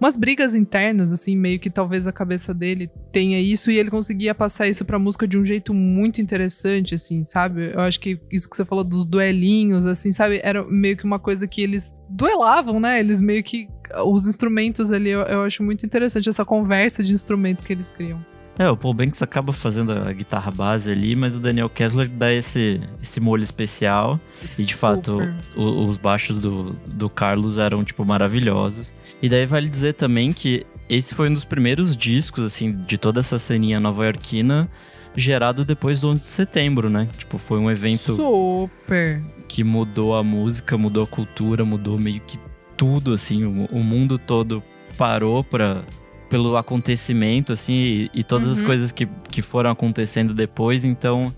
umas 0.00 0.16
brigas 0.16 0.54
internas, 0.54 1.12
assim, 1.12 1.36
meio 1.36 1.58
que 1.58 1.70
talvez 1.70 2.06
a 2.06 2.12
cabeça 2.12 2.52
dele 2.52 2.90
tenha 3.12 3.40
isso 3.40 3.70
e 3.70 3.78
ele 3.78 3.90
conseguia 3.90 4.34
passar 4.34 4.68
isso 4.68 4.84
pra 4.84 4.98
música 4.98 5.26
de 5.26 5.38
um 5.38 5.44
jeito 5.44 5.72
muito 5.72 6.20
interessante, 6.20 6.94
assim, 6.94 7.22
sabe? 7.22 7.72
Eu 7.72 7.80
acho 7.80 7.98
que 8.00 8.18
isso 8.30 8.48
que 8.50 8.56
você 8.56 8.64
falou 8.64 8.84
dos 8.84 9.06
duelinhos, 9.06 9.86
assim, 9.86 10.10
sabe? 10.12 10.40
Era 10.42 10.64
meio 10.64 10.96
que 10.96 11.04
uma 11.04 11.18
coisa 11.18 11.46
que 11.46 11.62
eles 11.62 11.94
duelavam, 12.08 12.78
né? 12.80 12.98
Eles 13.00 13.20
meio 13.20 13.42
que. 13.42 13.68
Os 14.06 14.26
instrumentos 14.26 14.90
ali, 14.90 15.10
eu, 15.10 15.20
eu 15.20 15.42
acho 15.42 15.62
muito 15.62 15.84
interessante 15.86 16.28
essa 16.28 16.44
conversa 16.44 17.02
de 17.02 17.12
instrumentos 17.12 17.62
que 17.62 17.72
eles 17.72 17.88
criam. 17.90 18.24
É, 18.58 18.70
o 18.70 18.76
Paul 18.76 18.94
Banks 18.94 19.20
acaba 19.20 19.52
fazendo 19.52 19.90
a 19.92 20.12
guitarra 20.12 20.50
base 20.50 20.90
ali, 20.90 21.16
mas 21.16 21.36
o 21.36 21.40
Daniel 21.40 21.68
Kessler 21.68 22.08
dá 22.08 22.32
esse, 22.32 22.80
esse 23.02 23.18
molho 23.20 23.42
especial. 23.42 24.18
E 24.58 24.62
de 24.62 24.74
fato, 24.74 25.12
Super. 25.18 25.34
o- 25.56 25.86
os 25.86 25.96
baixos 25.98 26.38
do, 26.38 26.72
do 26.86 27.10
Carlos 27.10 27.58
eram, 27.58 27.82
tipo, 27.84 28.04
maravilhosos. 28.04 28.92
E 29.24 29.28
daí 29.30 29.46
vale 29.46 29.70
dizer 29.70 29.94
também 29.94 30.34
que 30.34 30.66
esse 30.86 31.14
foi 31.14 31.30
um 31.30 31.32
dos 31.32 31.44
primeiros 31.44 31.96
discos, 31.96 32.44
assim, 32.44 32.72
de 32.72 32.98
toda 32.98 33.20
essa 33.20 33.38
ceninha 33.38 33.80
nova-iorquina, 33.80 34.68
gerado 35.16 35.64
depois 35.64 35.98
do 36.02 36.08
11 36.10 36.20
de 36.20 36.26
setembro, 36.26 36.90
né? 36.90 37.08
Tipo, 37.16 37.38
foi 37.38 37.58
um 37.58 37.70
evento 37.70 38.16
Super. 38.16 39.22
que 39.48 39.64
mudou 39.64 40.14
a 40.14 40.22
música, 40.22 40.76
mudou 40.76 41.04
a 41.04 41.06
cultura, 41.06 41.64
mudou 41.64 41.98
meio 41.98 42.20
que 42.20 42.38
tudo, 42.76 43.14
assim. 43.14 43.44
O, 43.44 43.64
o 43.78 43.82
mundo 43.82 44.18
todo 44.18 44.62
parou 44.98 45.42
pra, 45.42 45.82
pelo 46.28 46.54
acontecimento, 46.58 47.50
assim, 47.50 47.72
e, 47.72 48.10
e 48.12 48.22
todas 48.22 48.50
as 48.50 48.60
Uhum. 48.60 48.66
coisas 48.66 48.92
que, 48.92 49.06
que 49.30 49.40
foram 49.40 49.70
acontecendo 49.70 50.34
depois. 50.34 50.84
Então, 50.84 51.32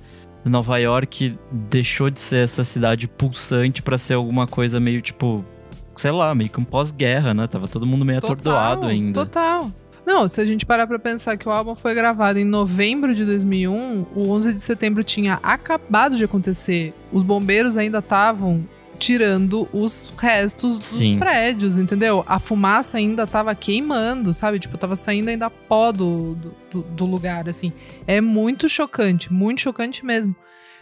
Nova 0.45 0.77
York 0.79 1.39
deixou 1.53 2.11
de 2.11 2.19
ser 2.19 2.39
essa 2.43 2.65
cidade 2.65 3.07
pulsante 3.07 3.81
pra 3.81 3.97
ser 3.97 4.15
alguma 4.15 4.49
coisa 4.49 4.81
meio 4.81 5.01
tipo, 5.01 5.45
sei 5.97 6.11
lá, 6.13 6.35
meio 6.35 6.51
que 6.51 6.61
um 6.61 6.65
pós-guerra, 6.65 7.35
né? 7.35 7.47
Tava 7.47 7.67
todo 7.69 7.87
mundo 7.87 8.05
meio 8.05 8.19
atordoado 8.19 8.87
ainda. 8.87 9.25
Total. 9.25 9.71
Não, 10.07 10.29
se 10.29 10.41
a 10.41 10.45
gente 10.47 10.65
parar 10.65 10.87
pra 10.87 11.01
pensar 11.01 11.37
que 11.37 11.49
o 11.49 11.51
álbum 11.51 11.75
foi 11.75 11.93
gravado 11.93 12.39
em 12.39 12.45
novembro 12.45 13.13
de 13.13 13.25
2001, 13.25 14.07
o 14.15 14.31
11 14.31 14.53
de 14.55 14.61
setembro 14.61 15.03
tinha 15.03 15.41
acabado 15.43 16.17
de 16.17 16.23
acontecer. 16.25 16.95
Os 17.11 17.25
bombeiros 17.25 17.77
ainda 17.77 17.99
estavam 17.99 18.65
tirando 18.99 19.69
os 19.73 20.11
restos 20.17 20.79
dos 20.79 20.87
Sim. 20.87 21.19
prédios, 21.19 21.77
entendeu? 21.79 22.25
A 22.27 22.39
fumaça 22.39 22.97
ainda 22.97 23.27
tava 23.27 23.55
queimando, 23.55 24.33
sabe? 24.33 24.59
Tipo, 24.59 24.79
tava 24.79 24.97
saindo 24.97 25.29
ainda 25.29 25.51
pó 25.51 25.93
do, 25.93 26.35
do, 26.37 26.55
do- 26.71 26.83
do 26.83 27.05
lugar, 27.05 27.49
assim. 27.49 27.73
É 28.07 28.21
muito 28.21 28.69
chocante, 28.69 29.31
muito 29.33 29.61
chocante 29.61 30.05
mesmo. 30.07 30.35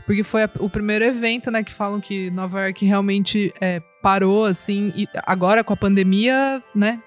Porque 0.06 0.23
foi 0.23 0.44
a- 0.44 0.50
o 0.61 0.68
primeiro 0.68 1.04
evento, 1.04 1.50
né, 1.50 1.64
que 1.64 1.73
falam 1.73 2.00
que 2.00 2.30
Nova 2.30 2.61
York 2.62 2.85
realmente 2.85 3.52
é, 3.61 3.83
parou, 4.04 4.44
assim, 4.44 4.92
e 4.94 5.08
agora 5.26 5.64
com 5.64 5.73
a 5.73 5.76
pandemia, 5.76 6.62
né? 6.75 7.00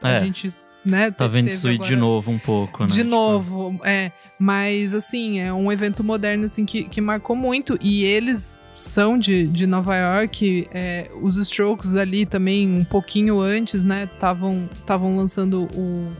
A 0.00 0.10
É. 0.12 0.20
gente, 0.20 0.50
né? 0.84 1.10
Tá 1.10 1.26
vendo 1.26 1.48
isso 1.48 1.66
aí 1.66 1.76
de 1.76 1.96
novo 1.96 2.30
um 2.30 2.38
pouco, 2.38 2.82
né? 2.82 2.86
De 2.86 2.94
Tipo, 2.98 3.10
novo, 3.10 3.80
é. 3.84 4.12
Mas, 4.38 4.94
assim, 4.94 5.40
é 5.40 5.52
um 5.52 5.70
evento 5.72 6.04
moderno, 6.04 6.44
assim, 6.44 6.64
que, 6.64 6.84
que 6.84 7.00
marcou 7.00 7.34
muito. 7.34 7.76
E 7.80 8.04
eles 8.04 8.58
são 8.76 9.18
de, 9.18 9.46
de 9.48 9.66
Nova 9.66 9.96
York. 9.96 10.68
é, 10.72 11.10
os 11.22 11.36
Strokes 11.36 11.96
ali 11.96 12.24
também, 12.26 12.70
um 12.70 12.84
pouquinho 12.84 13.40
antes, 13.40 13.82
né? 13.82 14.08
Estavam 14.12 15.16
lançando 15.16 15.64
o... 15.74 16.12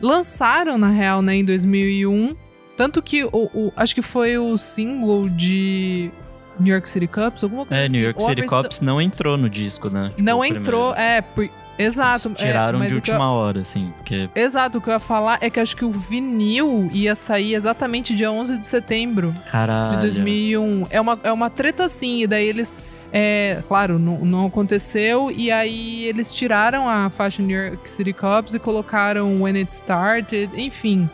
Lançaram, 0.00 0.76
na 0.78 0.90
real, 0.90 1.22
né? 1.22 1.36
Em 1.36 1.44
2001. 1.44 2.36
Tanto 2.76 3.00
que, 3.00 3.24
o, 3.24 3.30
o- 3.32 3.72
acho 3.76 3.94
que 3.94 4.02
foi 4.02 4.36
o 4.36 4.56
single 4.58 5.28
de 5.28 6.10
New 6.58 6.72
York 6.72 6.88
City 6.88 7.06
Cups, 7.06 7.42
alguma 7.44 7.66
coisa 7.66 7.82
É, 7.82 7.86
assim. 7.86 7.96
New 7.96 8.04
York 8.04 8.20
Ou 8.22 8.28
City 8.28 8.40
versão- 8.42 8.62
Cops 8.62 8.80
não 8.80 9.00
entrou 9.00 9.36
no 9.36 9.48
disco, 9.50 9.88
né? 9.90 10.08
Tipo, 10.10 10.22
Não 10.22 10.44
entrou, 10.44 10.94
é, 10.94 11.20
por- 11.20 11.48
exato. 11.78 12.28
Eles 12.28 12.40
é, 12.42 12.46
Tiraram 12.46 12.78
mas 12.78 12.92
de 12.92 13.00
que 13.00 13.10
eu- 13.10 13.14
última 13.14 13.30
hora, 13.32 13.60
assim, 13.60 13.92
porque 13.96 14.28
Exato, 14.34 14.78
o 14.78 14.80
que 14.80 14.88
eu 14.88 14.92
ia 14.92 14.98
falar 15.00 15.38
é 15.40 15.50
que 15.50 15.58
acho 15.60 15.76
que 15.76 15.84
o 15.84 15.90
vinil 15.90 16.88
ia 16.92 17.14
sair 17.14 17.54
exatamente 17.54 18.14
dia 18.14 18.30
11 18.30 18.56
de 18.58 18.64
setembro 18.66 19.34
caralho. 19.50 19.96
de 19.96 20.00
2001. 20.02 20.86
É 20.90 21.00
uma, 21.00 21.18
é 21.22 21.32
uma 21.32 21.50
treta 21.50 21.84
assim, 21.84 22.22
e 22.22 22.26
daí 22.26 22.46
eles. 22.46 22.78
É, 23.16 23.62
claro, 23.68 23.96
não, 23.96 24.18
não 24.24 24.46
aconteceu, 24.46 25.30
e 25.30 25.48
aí 25.48 26.02
eles 26.04 26.34
tiraram 26.34 26.88
a 26.88 27.08
faixa 27.10 27.40
New 27.42 27.56
York 27.56 27.88
City 27.88 28.12
Cops 28.12 28.54
e 28.54 28.58
colocaram 28.58 29.40
When 29.40 29.56
It 29.56 29.70
Started, 29.72 30.50
enfim. 30.56 31.08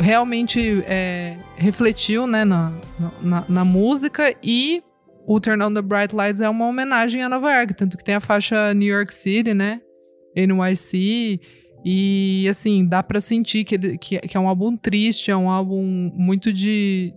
Realmente 0.00 0.82
é, 0.86 1.34
refletiu 1.56 2.26
né, 2.26 2.44
na, 2.44 2.72
na, 3.20 3.44
na 3.48 3.64
música 3.64 4.34
e 4.42 4.82
o 5.26 5.38
Turn 5.40 5.62
on 5.62 5.74
the 5.74 5.82
Bright 5.82 6.14
Lights 6.14 6.40
é 6.40 6.48
uma 6.48 6.66
homenagem 6.66 7.22
a 7.22 7.28
Nova 7.28 7.52
York, 7.52 7.74
tanto 7.74 7.96
que 7.96 8.04
tem 8.04 8.14
a 8.14 8.20
faixa 8.20 8.72
New 8.74 8.88
York 8.88 9.12
City, 9.12 9.52
né? 9.54 9.80
NYC. 10.36 11.40
E 11.84 12.46
assim, 12.48 12.86
dá 12.86 13.02
pra 13.02 13.20
sentir 13.20 13.64
que, 13.64 13.78
que, 13.98 14.18
que 14.20 14.36
é 14.36 14.40
um 14.40 14.48
álbum 14.48 14.76
triste, 14.76 15.30
é 15.30 15.36
um 15.36 15.48
álbum 15.50 16.10
muito 16.14 16.52
de. 16.52 17.12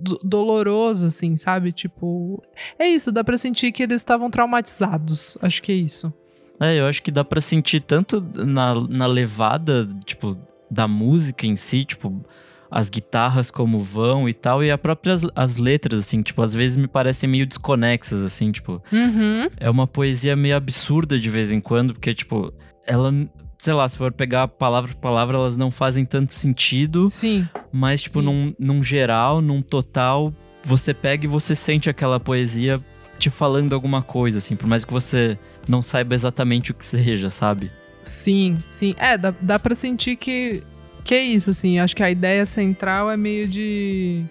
do- 0.00 0.20
doloroso, 0.22 1.06
assim, 1.06 1.36
sabe? 1.36 1.72
Tipo. 1.72 2.42
É 2.78 2.86
isso, 2.88 3.10
dá 3.10 3.24
pra 3.24 3.36
sentir 3.36 3.72
que 3.72 3.82
eles 3.82 4.00
estavam 4.00 4.30
traumatizados. 4.30 5.36
Acho 5.42 5.62
que 5.62 5.72
é 5.72 5.74
isso. 5.76 6.12
É, 6.60 6.78
eu 6.78 6.86
acho 6.86 7.02
que 7.02 7.10
dá 7.10 7.24
pra 7.24 7.40
sentir 7.40 7.80
tanto 7.80 8.20
na, 8.34 8.74
na 8.88 9.06
levada, 9.06 9.88
tipo, 10.04 10.36
da 10.70 10.86
música 10.86 11.46
em 11.46 11.56
si, 11.56 11.84
tipo, 11.84 12.24
as 12.70 12.88
guitarras 12.88 13.50
como 13.50 13.80
vão 13.80 14.28
e 14.28 14.32
tal, 14.32 14.62
e 14.62 14.70
a 14.70 14.78
própria 14.78 15.14
as, 15.14 15.22
as 15.34 15.56
letras, 15.56 15.98
assim, 16.00 16.22
tipo, 16.22 16.40
às 16.40 16.54
vezes 16.54 16.76
me 16.76 16.86
parecem 16.86 17.28
meio 17.28 17.46
desconexas, 17.46 18.22
assim, 18.22 18.52
tipo, 18.52 18.80
Uhum. 18.92 19.48
é 19.58 19.68
uma 19.68 19.86
poesia 19.86 20.36
meio 20.36 20.56
absurda 20.56 21.18
de 21.18 21.28
vez 21.28 21.52
em 21.52 21.60
quando, 21.60 21.94
porque, 21.94 22.14
tipo, 22.14 22.52
ela, 22.86 23.12
sei 23.58 23.72
lá, 23.74 23.88
se 23.88 23.98
for 23.98 24.12
pegar 24.12 24.46
palavra 24.46 24.92
por 24.94 25.00
palavra, 25.00 25.36
elas 25.36 25.56
não 25.56 25.70
fazem 25.72 26.04
tanto 26.04 26.32
sentido, 26.32 27.08
Sim. 27.08 27.48
mas, 27.72 28.02
tipo, 28.02 28.20
Sim. 28.20 28.26
num, 28.26 28.48
num 28.58 28.82
geral, 28.82 29.40
num 29.42 29.60
total, 29.62 30.32
você 30.62 30.94
pega 30.94 31.24
e 31.24 31.28
você 31.28 31.56
sente 31.56 31.90
aquela 31.90 32.20
poesia 32.20 32.80
te 33.18 33.28
falando 33.30 33.74
alguma 33.74 34.00
coisa, 34.00 34.38
assim, 34.38 34.54
por 34.56 34.66
mais 34.68 34.84
que 34.84 34.92
você 34.92 35.36
não 35.68 35.82
saiba 35.82 36.14
exatamente 36.14 36.70
o 36.70 36.74
que 36.74 36.84
seja, 36.84 37.28
sabe? 37.30 37.70
Sim, 38.02 38.58
sim. 38.70 38.94
É, 38.98 39.16
dá, 39.18 39.34
dá 39.40 39.58
pra 39.58 39.74
sentir 39.74 40.16
que, 40.16 40.62
que 41.04 41.14
é 41.14 41.22
isso, 41.22 41.50
assim. 41.50 41.78
Acho 41.78 41.94
que 41.94 42.02
a 42.02 42.10
ideia 42.10 42.46
central 42.46 43.10
é 43.10 43.16
meio 43.16 43.46
de. 43.46 44.24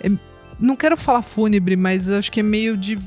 é- 0.00 0.10
não 0.58 0.74
quero 0.74 0.96
falar 0.96 1.22
fúnebre, 1.22 1.76
mas 1.76 2.10
acho 2.10 2.32
que 2.32 2.40
é 2.40 2.42
meio 2.42 2.76
de. 2.76 2.98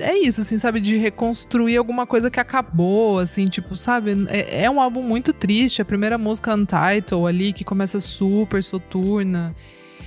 É 0.00 0.16
isso, 0.16 0.40
assim, 0.40 0.56
sabe? 0.56 0.80
De 0.80 0.96
reconstruir 0.96 1.76
alguma 1.76 2.06
coisa 2.06 2.30
que 2.30 2.38
acabou, 2.38 3.18
assim, 3.18 3.46
tipo, 3.46 3.76
sabe? 3.76 4.12
É, 4.28 4.64
é 4.64 4.70
um 4.70 4.80
álbum 4.80 5.02
muito 5.02 5.32
triste. 5.32 5.82
A 5.82 5.84
primeira 5.84 6.16
música, 6.16 6.54
Untitled, 6.54 7.26
ali, 7.26 7.52
que 7.52 7.64
começa 7.64 7.98
super 7.98 8.62
soturna. 8.62 9.54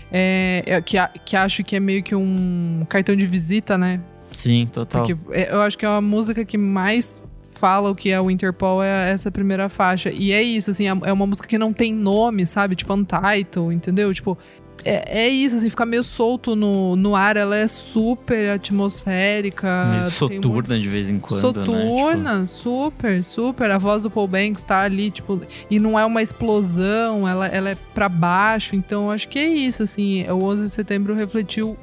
É, 0.09 0.63
é, 0.65 0.81
que, 0.81 0.97
que 1.25 1.35
acho 1.35 1.63
que 1.63 1.75
é 1.75 1.79
meio 1.79 2.01
que 2.03 2.15
um 2.15 2.85
cartão 2.87 3.15
de 3.15 3.25
visita, 3.25 3.77
né? 3.77 3.99
Sim, 4.31 4.69
total. 4.71 5.05
Porque 5.05 5.17
é, 5.33 5.53
eu 5.53 5.61
acho 5.61 5.77
que 5.77 5.85
é 5.85 5.89
a 5.89 6.01
música 6.01 6.43
que 6.45 6.57
mais 6.57 7.21
fala 7.61 7.91
o 7.91 7.95
que 7.95 8.09
é 8.09 8.19
o 8.19 8.31
Interpol 8.31 8.81
é 8.81 9.11
essa 9.11 9.29
primeira 9.29 9.69
faixa. 9.69 10.09
E 10.09 10.31
é 10.31 10.41
isso, 10.41 10.71
assim, 10.71 10.87
é 10.89 10.97
é 11.03 11.13
uma 11.13 11.27
música 11.27 11.47
que 11.47 11.59
não 11.59 11.71
tem 11.71 11.93
nome, 11.93 12.43
sabe? 12.43 12.75
Tipo, 12.75 12.95
Untitled, 12.95 13.75
entendeu? 13.75 14.11
Tipo, 14.11 14.35
é, 14.83 15.25
é 15.25 15.29
isso, 15.29 15.57
assim, 15.57 15.69
fica 15.69 15.85
meio 15.85 16.01
solto 16.01 16.55
no, 16.55 16.95
no 16.95 17.15
ar. 17.15 17.37
Ela 17.37 17.55
é 17.55 17.67
super 17.67 18.49
atmosférica. 18.49 19.85
Meio 19.91 20.05
um 20.05 20.09
soturna 20.09 20.79
de 20.79 20.87
vez 20.87 21.07
em 21.11 21.19
quando, 21.19 21.59
né? 21.59 21.65
Soturna, 21.65 22.47
super, 22.47 23.23
super. 23.23 23.69
A 23.69 23.77
voz 23.77 24.01
do 24.03 24.09
Paul 24.09 24.27
Banks 24.27 24.63
tá 24.63 24.81
ali, 24.81 25.11
tipo, 25.11 25.39
e 25.69 25.79
não 25.79 25.99
é 25.99 26.03
uma 26.03 26.21
explosão, 26.23 27.27
ela, 27.27 27.45
ela 27.45 27.69
é 27.69 27.77
pra 27.93 28.09
baixo. 28.09 28.75
Então, 28.75 29.11
acho 29.11 29.29
que 29.29 29.37
é 29.37 29.47
isso, 29.47 29.83
assim. 29.83 30.27
O 30.29 30.43
11 30.45 30.63
de 30.63 30.69
setembro 30.71 31.13
refletiu 31.13 31.77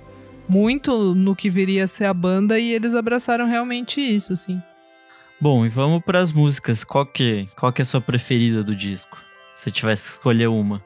muito 0.49 1.15
no 1.15 1.37
que 1.37 1.49
viria 1.49 1.85
a 1.85 1.87
ser 1.87 2.07
a 2.07 2.15
banda 2.15 2.59
e 2.59 2.73
eles 2.73 2.95
abraçaram 2.95 3.47
realmente 3.47 4.01
isso, 4.01 4.33
assim. 4.33 4.61
Bom, 5.41 5.65
e 5.65 5.69
vamos 5.69 6.03
pras 6.03 6.33
músicas. 6.33 6.83
Qual 6.83 7.07
que, 7.07 7.49
qual 7.57 7.73
que 7.73 7.81
é 7.81 7.85
a 7.85 7.87
sua 7.87 8.01
preferida 8.01 8.63
do 8.65 8.75
disco? 8.75 9.19
Se 9.55 9.71
tivesse 9.71 10.09
que 10.09 10.15
escolher 10.15 10.49
uma. 10.49 10.83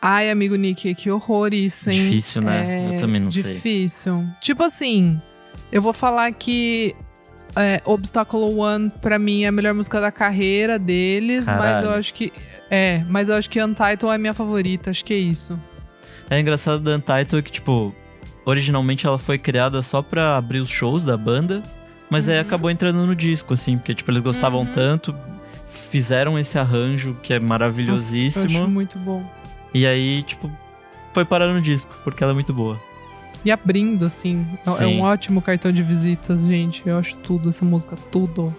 Ai, 0.00 0.30
amigo 0.30 0.54
Nick, 0.56 0.94
que 0.94 1.10
horror 1.10 1.54
isso, 1.54 1.88
hein? 1.88 2.04
Difícil, 2.04 2.42
né? 2.42 2.90
É 2.90 2.96
Eu 2.96 3.00
também 3.00 3.20
não 3.20 3.30
sei. 3.30 3.42
Difícil. 3.42 4.26
Tipo 4.42 4.64
assim, 4.64 5.18
eu 5.72 5.80
vou 5.80 5.94
falar 5.94 6.30
que 6.32 6.94
é, 7.56 7.80
Obstacle 7.84 8.40
One, 8.58 8.90
pra 9.00 9.18
mim, 9.18 9.44
é 9.44 9.48
a 9.48 9.52
melhor 9.52 9.72
música 9.74 10.00
da 10.00 10.12
carreira 10.12 10.78
deles, 10.78 11.46
mas 11.46 11.56
Caralho. 11.56 11.86
eu 11.86 11.90
acho 11.92 12.12
que. 12.12 12.32
É, 12.70 13.02
mas 13.08 13.28
eu 13.28 13.36
acho 13.36 13.48
que 13.48 13.62
Untitled 13.62 14.06
é 14.06 14.14
a 14.14 14.18
minha 14.18 14.34
favorita, 14.34 14.90
acho 14.90 15.04
que 15.04 15.14
é 15.14 15.18
isso. 15.18 15.58
É 16.28 16.40
engraçado 16.40 16.80
da 16.80 16.96
Untitled 16.96 17.42
que, 17.42 17.52
tipo, 17.52 17.94
originalmente 18.44 19.06
ela 19.06 19.18
foi 19.18 19.38
criada 19.38 19.80
só 19.82 20.02
pra 20.02 20.36
abrir 20.36 20.60
os 20.60 20.70
shows 20.70 21.04
da 21.04 21.16
banda, 21.16 21.62
mas 22.10 22.28
aí 22.28 22.36
Uhum. 22.36 22.40
acabou 22.42 22.70
entrando 22.70 23.04
no 23.06 23.14
disco, 23.14 23.54
assim, 23.54 23.76
porque, 23.78 23.94
tipo, 23.94 24.10
eles 24.10 24.22
gostavam 24.22 24.60
Uhum. 24.60 24.72
tanto, 24.72 25.14
fizeram 25.90 26.38
esse 26.38 26.58
arranjo 26.58 27.16
que 27.22 27.32
é 27.32 27.36
Nossa, 27.36 27.44
eu 27.44 27.48
maravilhosíssimo, 27.48 28.44
acho 28.44 28.68
muito 28.68 28.98
bom. 28.98 29.24
e 29.72 29.86
aí, 29.86 30.22
tipo, 30.22 30.50
foi 31.12 31.24
parar 31.24 31.48
no 31.52 31.60
disco, 31.60 31.94
porque 32.04 32.22
ela 32.22 32.32
é 32.32 32.34
muito 32.34 32.52
boa. 32.52 32.78
E 33.44 33.50
abrindo, 33.52 34.06
assim, 34.06 34.46
é- 34.66 34.70
é 34.70 34.74
Sim. 34.74 34.86
um 34.98 35.02
ótimo 35.02 35.42
cartão 35.42 35.70
de 35.70 35.82
visitas, 35.82 36.40
gente. 36.40 36.82
Eu 36.86 36.98
acho 36.98 37.14
tudo, 37.18 37.50
essa 37.50 37.64
música, 37.64 37.94
tudo. 38.10 38.54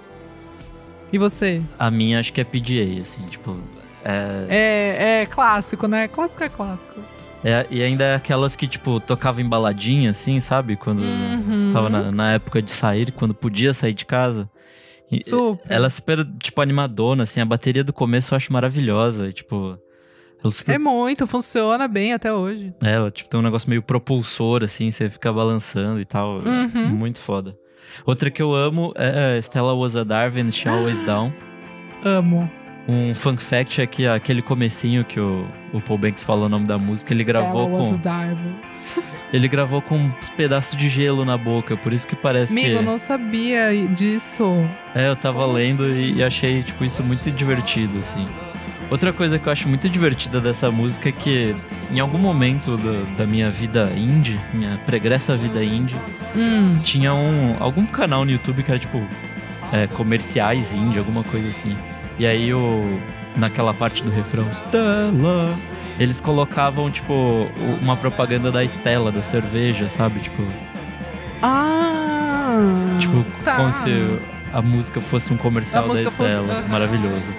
E 1.12 1.18
você? 1.18 1.62
A 1.80 1.90
minha 1.90 2.20
acho 2.20 2.32
que 2.32 2.40
é 2.40 2.44
PGA, 2.44 3.02
assim, 3.02 3.24
tipo. 3.24 3.58
É, 4.04 4.46
É, 4.48 5.22
é 5.22 5.26
clássico, 5.26 5.88
né? 5.88 6.08
Clássico 6.08 6.44
é 6.44 6.50
clássico. 6.50 7.00
É- 7.46 7.68
e 7.70 7.82
ainda 7.84 8.04
é 8.04 8.16
aquelas 8.16 8.56
que, 8.56 8.68
tipo, 8.68 9.00
tocava 9.00 9.42
em 9.42 9.48
baladinha, 9.48 10.10
assim, 10.10 10.40
sabe? 10.40 10.76
Quando 10.76 11.02
Uhum. 11.02 11.44
você 11.54 11.72
tava 11.72 11.90
na, 11.90 12.12
na 12.12 12.34
época 12.34 12.62
de 12.62 12.72
sair, 12.72 13.12
quando 13.12 13.34
podia 13.34 13.74
sair 13.74 13.94
de 13.94 14.06
casa. 14.06 14.50
Super. 15.24 15.64
Ela 15.72 15.86
é 15.86 15.90
super, 15.90 16.26
tipo, 16.42 16.60
animadona, 16.62 17.24
assim. 17.24 17.40
A 17.40 17.46
bateria 17.46 17.84
do 17.84 17.94
começo 17.94 18.34
eu 18.34 18.38
acho 18.38 18.52
maravilhosa. 18.52 19.32
tipo, 19.32 19.78
super, 20.52 20.74
É 20.74 20.78
muito, 20.80 21.26
funciona 21.28 21.88
bem 21.88 22.12
até 22.14 22.34
hoje. 22.34 22.74
é, 22.84 22.92
ela 22.94 23.12
tipo, 23.12 23.30
tem 23.30 23.40
um 23.40 23.44
negócio 23.44 23.70
meio 23.70 23.82
propulsor, 23.84 24.64
assim, 24.64 24.90
você 24.92 25.10
fica 25.10 25.32
balançando 25.32 26.00
e 26.02 26.06
tal. 26.06 26.40
Uhum. 26.40 26.90
Muito 26.90 27.20
foda. 27.20 27.56
Outra 28.06 28.30
que 28.32 28.42
eu 28.42 28.54
amo 28.56 28.92
é 28.96 29.38
Stella 29.40 29.74
Was 29.76 29.96
a 29.96 30.04
Darwin, 30.04 30.52
She 30.52 30.68
Always 30.68 31.02
Down. 31.06 31.32
Amo. 32.04 32.50
Um 32.88 33.16
fun 33.16 33.36
fact 33.38 33.82
é 33.82 33.88
que 33.88 34.06
aquele 34.06 34.42
comecinho 34.42 35.04
que 35.04 35.20
o, 35.20 35.48
o 35.74 35.82
Paul 35.82 35.98
Banks 35.98 36.24
fala 36.24 36.46
o 36.46 36.50
nome 36.50 36.66
da 36.66 36.78
música, 36.78 37.14
ele 37.14 37.24
Stella 37.24 37.40
gravou 37.42 37.70
com 37.70 38.00
ele 39.34 39.48
gravou 39.48 39.82
com 39.82 39.98
um 39.98 40.12
pedaço 40.38 40.76
de 40.78 40.88
gelo 40.88 41.26
na 41.26 41.36
boca, 41.38 41.76
por 41.76 41.92
isso 41.92 42.06
que 42.06 42.16
parece 42.16 42.54
Amigo, 42.54 42.68
que 42.68 42.74
eu 42.76 42.84
não 42.84 42.98
sabia 42.98 43.72
disso. 43.88 44.44
É, 44.94 45.10
eu 45.10 45.16
tava 45.16 45.40
Como 45.40 45.54
lendo 45.54 45.84
assim? 45.84 46.16
e, 46.18 46.24
achei 46.24 46.62
tipo 46.62 46.86
isso 46.86 47.04
muito 47.04 47.32
divertido 47.32 47.98
assim. 48.00 48.28
Outra 48.92 49.12
coisa 49.12 49.40
que 49.40 49.48
eu 49.48 49.52
acho 49.52 49.68
muito 49.68 49.90
divertida 49.90 50.40
dessa 50.40 50.70
música 50.70 51.10
é 51.10 51.12
que 51.12 51.56
em 51.92 52.00
algum 52.00 52.20
momento 52.20 52.78
da, 52.78 53.24
da 53.24 53.26
minha 53.26 53.50
vida 53.50 53.92
indie, 53.98 54.40
minha 54.54 54.78
pregressa 54.86 55.36
vida 55.36 55.64
indie, 55.64 55.96
Hum, 56.36 56.80
tinha 56.84 57.14
um 57.14 57.56
algum 57.60 57.86
canal 57.86 58.26
no 58.26 58.32
YouTube 58.32 58.62
que 58.62 58.70
era 58.70 58.80
tipo 58.80 59.02
é, 59.72 59.88
comerciais 59.88 60.76
indie, 60.76 61.00
alguma 61.00 61.24
coisa 61.24 61.48
assim. 61.48 61.76
E 62.18 62.26
aí 62.26 62.54
o 62.54 63.00
naquela 63.36 63.74
parte 63.74 64.02
do 64.02 64.10
refrão 64.10 64.50
Stella, 64.54 65.54
eles 66.00 66.22
colocavam 66.22 66.90
tipo 66.90 67.48
uma 67.82 67.98
propaganda 67.98 68.52
da 68.52 68.64
Stella 68.64 69.12
da 69.12 69.22
cerveja, 69.22 69.90
sabe? 69.90 70.22
Tipo, 70.22 70.44
Ah. 71.42 72.58
tipo 73.00 73.26
tá. 73.44 73.56
como 73.58 73.74
se 73.74 74.20
a 74.54 74.62
música 74.62 75.02
fosse 75.02 75.34
um 75.34 75.38
comercial 75.38 75.84
da 75.88 75.96
fosse- 76.10 76.10
Stella. 76.16 76.54
aham. 76.60 76.68
Maravilhoso. 76.70 77.34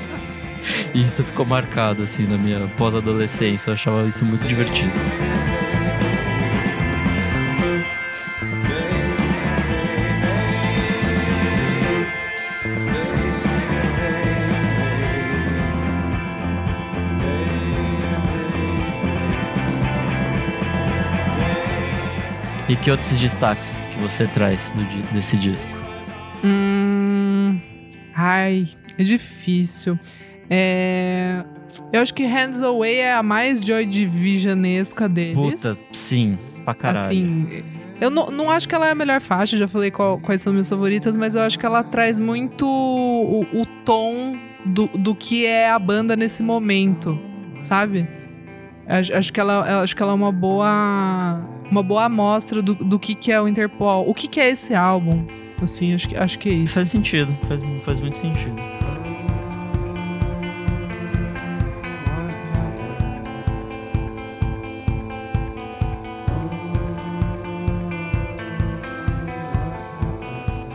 e 0.94 1.02
isso 1.02 1.22
ficou 1.22 1.44
marcado 1.44 2.02
assim 2.02 2.26
na 2.26 2.38
minha 2.38 2.66
pós-adolescência, 2.78 3.68
eu 3.70 3.74
achava 3.74 4.02
isso 4.08 4.24
muito 4.24 4.48
divertido. 4.48 4.92
E 22.70 22.76
que 22.76 22.90
outros 22.90 23.10
destaques 23.18 23.76
que 23.92 23.98
você 24.00 24.26
traz 24.28 24.70
do 24.76 24.84
desse 25.12 25.36
disco? 25.36 25.70
Hum, 26.44 27.58
ai, 28.14 28.68
é 28.96 29.02
difícil. 29.02 29.98
É, 30.48 31.44
eu 31.92 32.00
acho 32.00 32.14
que 32.14 32.24
Hands 32.24 32.62
Away 32.62 32.98
é 32.98 33.12
a 33.14 33.22
mais 33.24 33.60
Joy 33.60 33.86
Divisionesca 33.86 35.08
deles. 35.08 35.34
Puta, 35.60 35.76
sim, 35.92 36.38
pra 36.64 36.72
caralho. 36.74 37.04
Assim, 37.06 37.62
eu 38.00 38.08
não, 38.08 38.30
não 38.30 38.48
acho 38.50 38.68
que 38.68 38.74
ela 38.74 38.86
é 38.86 38.92
a 38.92 38.94
melhor 38.94 39.20
faixa, 39.20 39.56
já 39.56 39.66
falei 39.66 39.90
qual- 39.90 40.20
quais 40.20 40.40
são 40.40 40.52
minhas 40.52 40.68
favoritas, 40.68 41.16
mas 41.16 41.34
eu 41.34 41.42
acho 41.42 41.58
que 41.58 41.66
ela 41.66 41.82
traz 41.82 42.18
muito 42.20 42.66
o, 42.66 43.42
o 43.52 43.66
tom 43.84 44.36
do, 44.64 44.86
do 44.86 45.12
que 45.14 45.44
é 45.44 45.70
a 45.70 45.78
banda 45.78 46.14
nesse 46.16 46.40
momento, 46.42 47.18
sabe? 47.60 48.08
Acho, 48.86 49.12
acho 49.16 49.32
que 49.32 49.40
ela, 49.40 49.82
acho 49.82 49.94
que 49.96 50.02
ela 50.02 50.12
é 50.12 50.14
uma 50.14 50.32
boa, 50.32 51.40
uma 51.70 51.82
boa 51.82 52.04
amostra 52.04 52.60
do, 52.62 52.74
do 52.74 52.98
que, 52.98 53.14
que 53.14 53.30
é 53.30 53.40
o 53.40 53.46
Interpol, 53.48 54.08
o 54.08 54.14
que, 54.14 54.26
que 54.28 54.40
é 54.40 54.50
esse 54.50 54.74
álbum. 54.74 55.24
Assim, 55.62 55.94
acho 55.94 56.08
que, 56.08 56.16
acho 56.16 56.38
que 56.38 56.48
é 56.48 56.52
isso. 56.52 56.74
Faz 56.74 56.88
sentido, 56.88 57.36
faz, 57.46 57.60
faz 57.84 58.00
muito 58.00 58.16
sentido. 58.16 58.56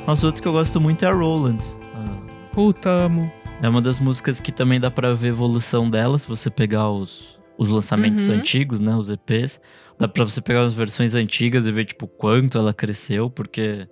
Nossa, 0.08 0.26
outro 0.28 0.42
que 0.42 0.48
eu 0.48 0.52
gosto 0.52 0.80
muito 0.80 1.04
é 1.04 1.08
a 1.08 1.14
Roland. 1.14 1.58
Ah, 1.96 2.16
Puta, 2.54 2.90
amo. 2.90 3.32
É 3.62 3.68
uma 3.68 3.82
das 3.82 4.00
músicas 4.00 4.40
que 4.40 4.52
também 4.52 4.80
dá 4.80 4.92
pra 4.92 5.14
ver 5.14 5.28
a 5.28 5.32
evolução 5.32 5.90
dela, 5.90 6.20
se 6.20 6.28
você 6.28 6.50
pegar 6.50 6.90
os, 6.92 7.40
os 7.58 7.70
lançamentos 7.70 8.28
Uhum. 8.30 8.36
antigos, 8.36 8.80
né? 8.80 8.96
Os 8.96 9.10
EPs. 9.10 9.60
Dá 10.00 10.08
pra 10.08 10.24
você 10.24 10.42
pegar 10.42 10.62
as 10.64 10.74
versões 10.74 11.16
antigas 11.16 11.68
e 11.68 11.72
ver, 11.72 11.86
tipo, 11.86 12.08
quanto 12.08 12.58
ela 12.58 12.74
cresceu, 12.74 13.30
porque 13.30 13.88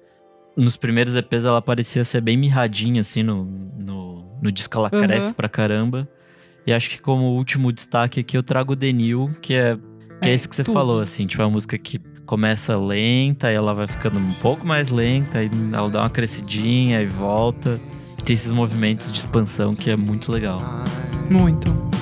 nos 0.58 0.76
primeiros 0.76 1.16
EPs 1.16 1.46
ela 1.46 1.62
parecia 1.62 2.04
ser 2.04 2.22
bem 2.22 2.36
mirradinha, 2.38 3.02
assim, 3.02 3.24
no, 3.24 3.46
no, 3.46 4.38
no 4.42 4.52
disco 4.52 4.78
ela 4.78 4.89
Uhum. 4.94 5.02
cresce 5.02 5.34
pra 5.34 5.48
caramba. 5.48 6.08
E 6.68 6.74
acho 6.74 6.89
que 6.89 7.02
como 7.02 7.32
último 7.36 7.72
destaque 7.72 8.20
aqui 8.20 8.38
eu 8.38 8.44
trago 8.44 8.74
o 8.74 8.76
Denil, 8.76 9.30
que 9.42 9.54
é, 9.56 9.76
que 10.22 10.28
é, 10.28 10.32
É, 10.32 10.34
esse 10.34 10.48
que 10.48 10.56
você 10.56 10.63
tudo. 10.63 10.74
falou, 10.74 11.00
assim, 11.00 11.26
tipo, 11.26 11.42
é 11.42 11.46
uma 11.46 11.52
música 11.52 11.78
que 11.78 12.00
começa 12.26 12.78
lenta 12.78 13.52
e 13.52 13.56
ela 13.56 13.74
vai 13.74 13.86
ficando 13.88 14.18
um 14.20 14.34
pouco 14.36 14.66
mais 14.66 14.89
lenta, 14.89 15.44
e 15.44 15.50
ela 15.74 15.89
dá 15.89 16.02
uma 16.02 16.10
crescidinha 16.10 17.02
e 17.02 17.06
volta. 17.06 17.80
E 18.18 18.22
tem 18.22 18.34
esses 18.34 18.52
movimentos 18.52 19.12
de 19.12 19.18
expansão 19.20 19.74
que 19.76 19.89
é 19.89 19.96
muito 19.98 20.32
legal. 20.32 20.60
Muito. 21.30 21.93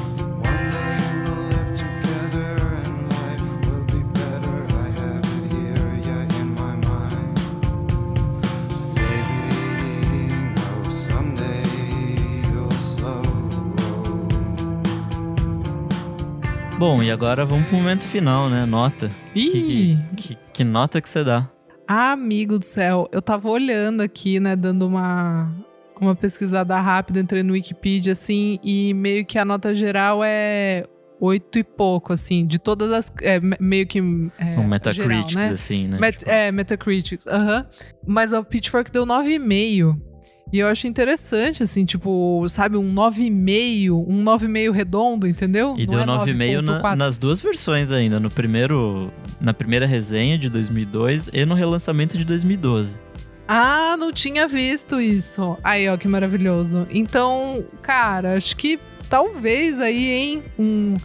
Bom, 16.81 17.03
e 17.03 17.11
agora 17.11 17.45
vamos 17.45 17.67
pro 17.67 17.77
momento 17.77 18.03
final, 18.03 18.49
né? 18.49 18.65
Nota. 18.65 19.11
Ih! 19.35 19.51
Que, 19.51 19.97
que, 20.17 20.37
que 20.51 20.63
nota 20.63 20.99
que 20.99 21.07
você 21.07 21.23
dá? 21.23 21.47
Amigo 21.87 22.57
do 22.57 22.65
céu, 22.65 23.07
eu 23.11 23.21
tava 23.21 23.47
olhando 23.51 24.01
aqui, 24.01 24.39
né, 24.39 24.55
dando 24.55 24.87
uma, 24.87 25.53
uma 26.01 26.15
pesquisada 26.15 26.79
rápida, 26.79 27.19
entrei 27.19 27.43
no 27.43 27.53
Wikipedia, 27.53 28.13
assim, 28.13 28.57
e 28.63 28.95
meio 28.95 29.23
que 29.27 29.37
a 29.37 29.45
nota 29.45 29.75
geral 29.75 30.21
é 30.23 30.85
oito 31.19 31.59
e 31.59 31.63
pouco, 31.63 32.13
assim, 32.13 32.47
de 32.47 32.57
todas 32.57 32.91
as. 32.91 33.13
é, 33.21 33.39
me- 33.39 33.57
meio 33.59 33.85
que. 33.85 33.99
É, 34.39 34.57
um 34.59 34.67
Metacritics, 34.67 35.31
geral, 35.33 35.47
né? 35.49 35.53
assim, 35.53 35.87
né? 35.87 35.99
Met- 35.99 36.17
Tipo, 36.17 36.31
É, 36.31 36.51
Metacritics, 36.51 37.27
aham. 37.27 37.67
Mas 38.07 38.33
a 38.33 38.41
Pitchfork 38.43 38.91
deu 38.91 39.05
9,5. 39.05 39.31
E 39.37 40.10
eu 40.59 40.67
acho 40.67 40.85
interessante, 40.87 41.63
assim, 41.63 41.85
tipo, 41.85 42.45
sabe, 42.49 42.75
um 42.77 42.93
9,5, 42.93 44.05
um 44.07 44.23
9,5 44.23 44.71
redondo, 44.71 45.27
entendeu? 45.27 45.75
E 45.77 45.85
Não 45.85 45.93
deu 45.93 45.99
é 46.01 46.05
9,5 46.05 46.61
na- 46.61 46.73
9,4. 46.81 46.95
nas 46.97 47.17
duas 47.17 47.39
versões 47.39 47.91
ainda. 47.91 48.19
No 48.19 48.29
primeiro, 48.29 49.11
na 49.39 49.53
primeira 49.53 49.85
resenha 49.85 50.37
de 50.37 50.49
2002 50.49 51.29
e 51.31 51.45
no 51.45 51.55
relançamento 51.55 52.17
de 52.17 52.25
2012. 52.25 52.99
Ah, 53.47 53.95
não 53.97 54.11
tinha 54.13 54.47
visto 54.47 54.99
isso. 55.01 55.57
Aí, 55.63 55.87
ó, 55.89 55.97
que 55.97 56.07
maravilhoso. 56.07 56.87
Então, 56.89 57.63
cara, 57.81 58.35
acho 58.35 58.55
que 58.55 58.79
talvez 59.09 59.79
aí, 59.79 60.09
hein, 60.09 60.43
um, 60.57 60.95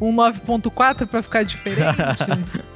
um 0.00 0.12
9.4 0.14 1.06
pra 1.06 1.20
ficar 1.22 1.42
diferente. 1.44 1.86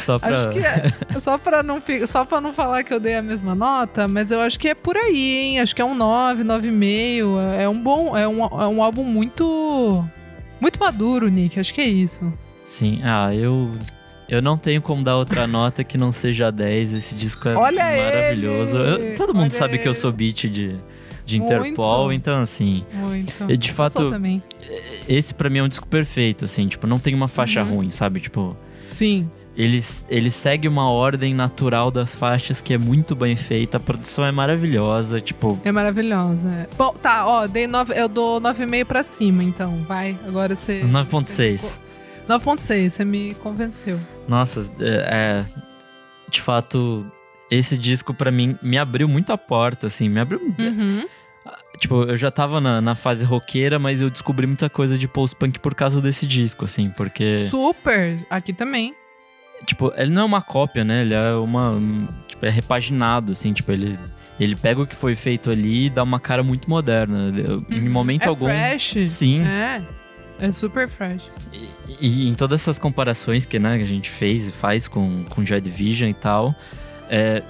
Só 0.00 0.18
pra... 0.18 0.30
acho 0.40 0.48
que 0.50 0.58
é. 0.60 1.18
Só 1.20 1.38
pra, 1.38 1.62
não, 1.62 1.82
só 2.06 2.24
pra 2.24 2.40
não 2.40 2.52
falar 2.52 2.82
que 2.82 2.92
eu 2.92 2.98
dei 3.00 3.14
a 3.16 3.22
mesma 3.22 3.54
nota, 3.54 4.08
mas 4.08 4.30
eu 4.30 4.40
acho 4.40 4.58
que 4.58 4.68
é 4.68 4.74
por 4.74 4.96
aí, 4.96 5.36
hein? 5.36 5.60
Acho 5.60 5.74
que 5.74 5.82
é 5.82 5.84
um 5.84 5.94
9, 5.94 6.42
9,5. 6.44 7.54
É 7.58 7.68
um 7.68 7.80
bom. 7.80 8.16
É 8.16 8.26
um, 8.26 8.42
é 8.44 8.66
um 8.68 8.82
álbum 8.82 9.04
muito. 9.04 10.04
Muito 10.60 10.78
maduro, 10.78 11.28
Nick. 11.28 11.58
Acho 11.58 11.72
que 11.72 11.80
é 11.80 11.86
isso. 11.88 12.32
Sim, 12.64 13.00
ah, 13.04 13.34
eu... 13.34 13.70
Eu 14.28 14.40
não 14.40 14.56
tenho 14.56 14.80
como 14.80 15.02
dar 15.02 15.16
outra 15.16 15.44
nota 15.44 15.82
que 15.82 15.98
não 15.98 16.12
seja 16.12 16.52
10. 16.52 16.94
Esse 16.94 17.14
disco 17.16 17.48
é 17.48 17.56
Olha 17.56 17.82
maravilhoso. 17.84 18.78
ele! 18.78 19.10
Eu- 19.12 19.14
todo 19.16 19.34
mundo 19.34 19.42
Olha 19.42 19.50
sabe 19.50 19.76
que 19.78 19.88
eu 19.88 19.92
ele! 19.92 19.98
sou 19.98 20.12
beat 20.12 20.42
de, 20.48 20.76
de 21.26 21.40
Muito. 21.40 21.52
Interpol, 21.52 22.12
então 22.12 22.40
assim... 22.40 22.84
Muito. 22.92 23.34
E 23.48 23.56
de 23.56 23.72
fato, 23.72 24.12
esse 25.08 25.34
pra 25.34 25.50
mim 25.50 25.58
é 25.58 25.62
um 25.64 25.68
disco 25.68 25.84
perfeito, 25.88 26.44
assim, 26.44 26.68
tipo, 26.68 26.86
não 26.86 27.00
tem 27.00 27.12
uma 27.12 27.26
faixa 27.26 27.60
Uhum. 27.64 27.74
ruim, 27.76 27.90
sabe? 27.90 28.20
Tipo, 28.20 28.56
Sim. 28.88 29.28
Ele, 29.56 29.80
ele 30.08 30.30
segue 30.30 30.66
uma 30.68 30.90
ordem 30.90 31.34
natural 31.34 31.90
das 31.90 32.14
faixas 32.14 32.60
que 32.60 32.72
é 32.72 32.78
muito 32.78 33.14
bem 33.16 33.36
feita, 33.36 33.76
a 33.76 33.80
produção 33.80 34.24
é 34.24 34.32
maravilhosa, 34.32 35.20
tipo, 35.20 35.60
É 35.64 35.72
maravilhosa. 35.72 36.48
é. 36.48 36.68
Bom, 36.76 36.92
tá, 36.94 37.26
ó, 37.26 37.46
dei 37.46 37.66
nove, 37.66 37.92
eu 37.96 38.08
dou 38.08 38.40
9,5 38.40 38.84
pra 38.84 39.02
cima, 39.02 39.42
então. 39.44 39.84
Vai, 39.88 40.16
agora 40.26 40.54
você. 40.54 40.82
9.6. 40.84 41.78
9,6, 42.28 42.90
você 42.90 43.04
me 43.04 43.34
convenceu. 43.34 43.98
Nossa, 44.28 44.70
é, 44.80 45.44
é- 45.46 45.60
de 46.30 46.40
fato, 46.40 47.04
esse 47.50 47.76
disco 47.76 48.14
pra 48.14 48.30
mim 48.30 48.56
me 48.62 48.78
abriu 48.78 49.08
muito 49.08 49.32
a 49.32 49.38
porta, 49.38 49.88
assim, 49.88 50.08
me 50.08 50.20
abriu... 50.20 50.40
Uhum. 50.58 51.04
Tipo, 51.78 52.02
eu 52.04 52.16
já 52.16 52.30
tava 52.30 52.60
na, 52.60 52.80
na 52.80 52.94
fase 52.94 53.24
roqueira, 53.24 53.78
mas 53.78 54.02
eu 54.02 54.10
descobri 54.10 54.46
muita 54.46 54.68
coisa 54.68 54.98
de 54.98 55.08
post-punk 55.08 55.58
por 55.58 55.74
causa 55.74 56.00
desse 56.00 56.26
disco, 56.26 56.66
assim, 56.66 56.90
porque... 56.90 57.40
Super, 57.48 58.24
aqui 58.28 58.52
também. 58.52 58.94
Tipo, 59.66 59.92
ele 59.96 60.10
não 60.10 60.22
é 60.22 60.24
uma 60.24 60.42
cópia, 60.42 60.84
né? 60.84 61.02
Ele 61.02 61.14
é 61.14 61.32
uma. 61.34 61.70
um, 61.70 62.08
Tipo, 62.28 62.46
é 62.46 62.50
repaginado, 62.50 63.32
assim, 63.32 63.52
tipo, 63.52 63.70
ele. 63.72 63.98
Ele 64.38 64.56
pega 64.56 64.80
o 64.80 64.86
que 64.86 64.96
foi 64.96 65.14
feito 65.14 65.50
ali 65.50 65.86
e 65.86 65.90
dá 65.90 66.02
uma 66.02 66.18
cara 66.18 66.42
muito 66.42 66.68
moderna. 66.70 67.30
Em 67.68 67.84
Uhum. 67.86 67.90
momento 67.90 68.22
é 68.24 68.28
algum. 68.28 68.46
fresh. 68.46 68.96
Sim. 69.06 69.42
É. 69.46 69.82
É 70.38 70.50
super 70.50 70.88
fresh. 70.88 71.24
E, 71.52 71.68
e 72.00 72.26
em 72.28 72.32
todas 72.32 72.62
essas 72.62 72.78
comparações 72.78 73.44
que, 73.44 73.58
né, 73.58 73.76
que 73.76 73.84
a 73.84 73.86
gente 73.86 74.08
fez 74.08 74.48
e 74.48 74.52
faz 74.52 74.88
com, 74.88 75.24
com 75.24 75.44
Joy 75.44 75.60
Division 75.60 76.08
e 76.08 76.14
tal, 76.14 76.54
é, 77.10 77.42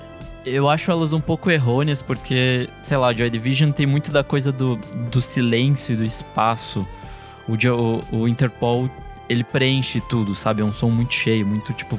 eu 0.45 0.69
acho 0.69 0.91
elas 0.91 1.13
um 1.13 1.21
pouco 1.21 1.49
errôneas, 1.53 2.03
porque, 2.03 2.69
sei 2.83 2.97
lá, 2.97 3.13
Joy 3.15 3.31
Division 3.31 3.71
tem 3.71 3.87
muito 3.87 4.11
da 4.11 4.25
coisa 4.25 4.51
do, 4.51 4.75
do 5.09 5.21
silêncio 5.21 5.93
e 5.93 5.97
do 5.97 6.05
espaço. 6.05 6.85
O, 7.47 7.53
o, 8.13 8.23
o 8.23 8.27
Interpol, 8.29 8.91
ele 9.31 9.45
preenche 9.45 10.01
tudo, 10.01 10.35
sabe? 10.35 10.61
É 10.61 10.65
um 10.65 10.73
som 10.73 10.91
muito 10.91 11.15
cheio, 11.15 11.47
muito, 11.47 11.73
tipo, 11.73 11.99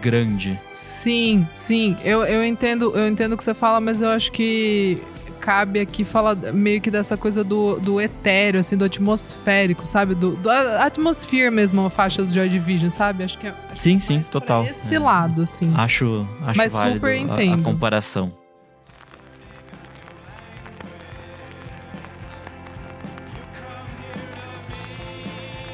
grande. 0.00 0.58
Sim, 0.72 1.46
sim. 1.52 1.96
Eu, 2.04 2.22
eu 2.24 2.44
entendo 2.44 2.92
eu 2.96 3.08
entendo 3.08 3.32
o 3.32 3.36
que 3.36 3.44
você 3.44 3.52
fala, 3.54 3.80
mas 3.80 4.00
eu 4.00 4.08
acho 4.08 4.30
que 4.32 5.02
cabe 5.40 5.80
aqui 5.80 6.04
falar 6.04 6.36
meio 6.52 6.80
que 6.82 6.90
dessa 6.90 7.16
coisa 7.16 7.42
do, 7.42 7.80
do 7.80 7.98
etéreo, 8.00 8.60
assim, 8.60 8.76
do 8.76 8.84
atmosférico, 8.84 9.86
sabe? 9.86 10.14
Do, 10.14 10.36
do 10.36 10.50
a- 10.50 10.84
atmosphere 10.84 11.50
mesmo, 11.50 11.84
a 11.84 11.90
faixa 11.90 12.22
do 12.22 12.32
Joy 12.32 12.48
Division, 12.48 12.90
sabe? 12.90 13.24
Acho 13.24 13.38
que 13.38 13.46
é 13.46 13.54
Sim, 13.74 13.98
sim, 13.98 14.14
mais 14.16 14.26
pra 14.26 14.40
total. 14.40 14.64
esse 14.64 14.94
É. 14.94 14.98
lado, 14.98 15.42
assim. 15.42 15.72
Acho, 15.74 16.26
acho 16.42 16.56
Mas 16.58 16.72
válido 16.72 16.96
super 16.96 17.08
a- 17.08 17.14
a, 17.14 17.18
entendo. 17.18 17.62
comparação. 17.64 18.32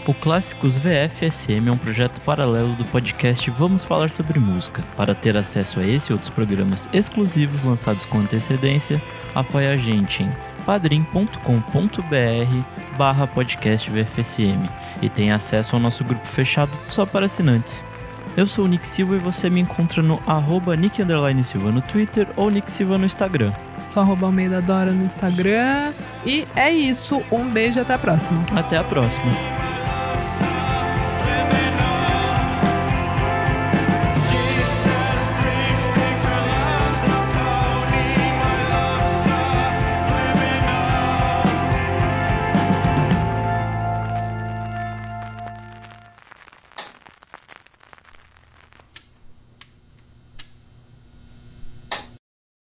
O 0.06 0.14
Clássicos 0.14 0.76
VFSM 0.76 1.68
é 1.68 1.72
um 1.72 1.76
projeto 1.76 2.20
paralelo 2.20 2.74
do 2.76 2.84
podcast 2.84 3.50
Vamos 3.50 3.82
Falar 3.82 4.08
Sobre 4.08 4.38
Música. 4.38 4.80
Para 4.96 5.16
ter 5.16 5.36
acesso 5.36 5.80
a 5.80 5.84
esse 5.84 6.10
e 6.10 6.12
outros 6.12 6.30
programas 6.30 6.88
exclusivos 6.92 7.64
lançados 7.64 8.04
com 8.04 8.18
antecedência, 8.18 9.02
apoie 9.34 9.66
a 9.66 9.76
gente 9.76 10.22
em 10.22 10.30
padrim.com.br 10.64 11.36
barra 12.96 13.26
podcast 13.26 13.90
VFSM 13.90 14.70
e 15.02 15.08
tenha 15.08 15.34
acesso 15.34 15.74
ao 15.74 15.82
nosso 15.82 16.04
grupo 16.04 16.24
fechado 16.24 16.70
só 16.88 17.04
para 17.04 17.26
assinantes. 17.26 17.82
Eu 18.36 18.46
sou 18.46 18.64
o 18.64 18.68
Nick 18.68 18.86
Silva 18.86 19.16
e 19.16 19.18
você 19.18 19.50
me 19.50 19.60
encontra 19.60 20.02
no 20.02 20.22
arroba 20.24 20.76
Nick 20.76 21.02
underline 21.02 21.42
Silva 21.42 21.72
no 21.72 21.82
Twitter 21.82 22.28
ou 22.36 22.48
Nick 22.48 22.70
Silva 22.70 22.96
no 22.96 23.06
Instagram. 23.06 23.52
Só 23.90 24.02
arroba 24.02 24.26
Almeida 24.26 24.62
Dora 24.62 24.92
no 24.92 25.04
Instagram. 25.04 25.92
E 26.24 26.46
é 26.54 26.70
isso. 26.70 27.20
Um 27.32 27.48
beijo 27.48 27.80
e 27.80 27.82
até 27.82 27.94
a 27.94 27.98
próxima. 27.98 28.44
Até 28.54 28.76
a 28.76 28.84
próxima. 28.84 29.55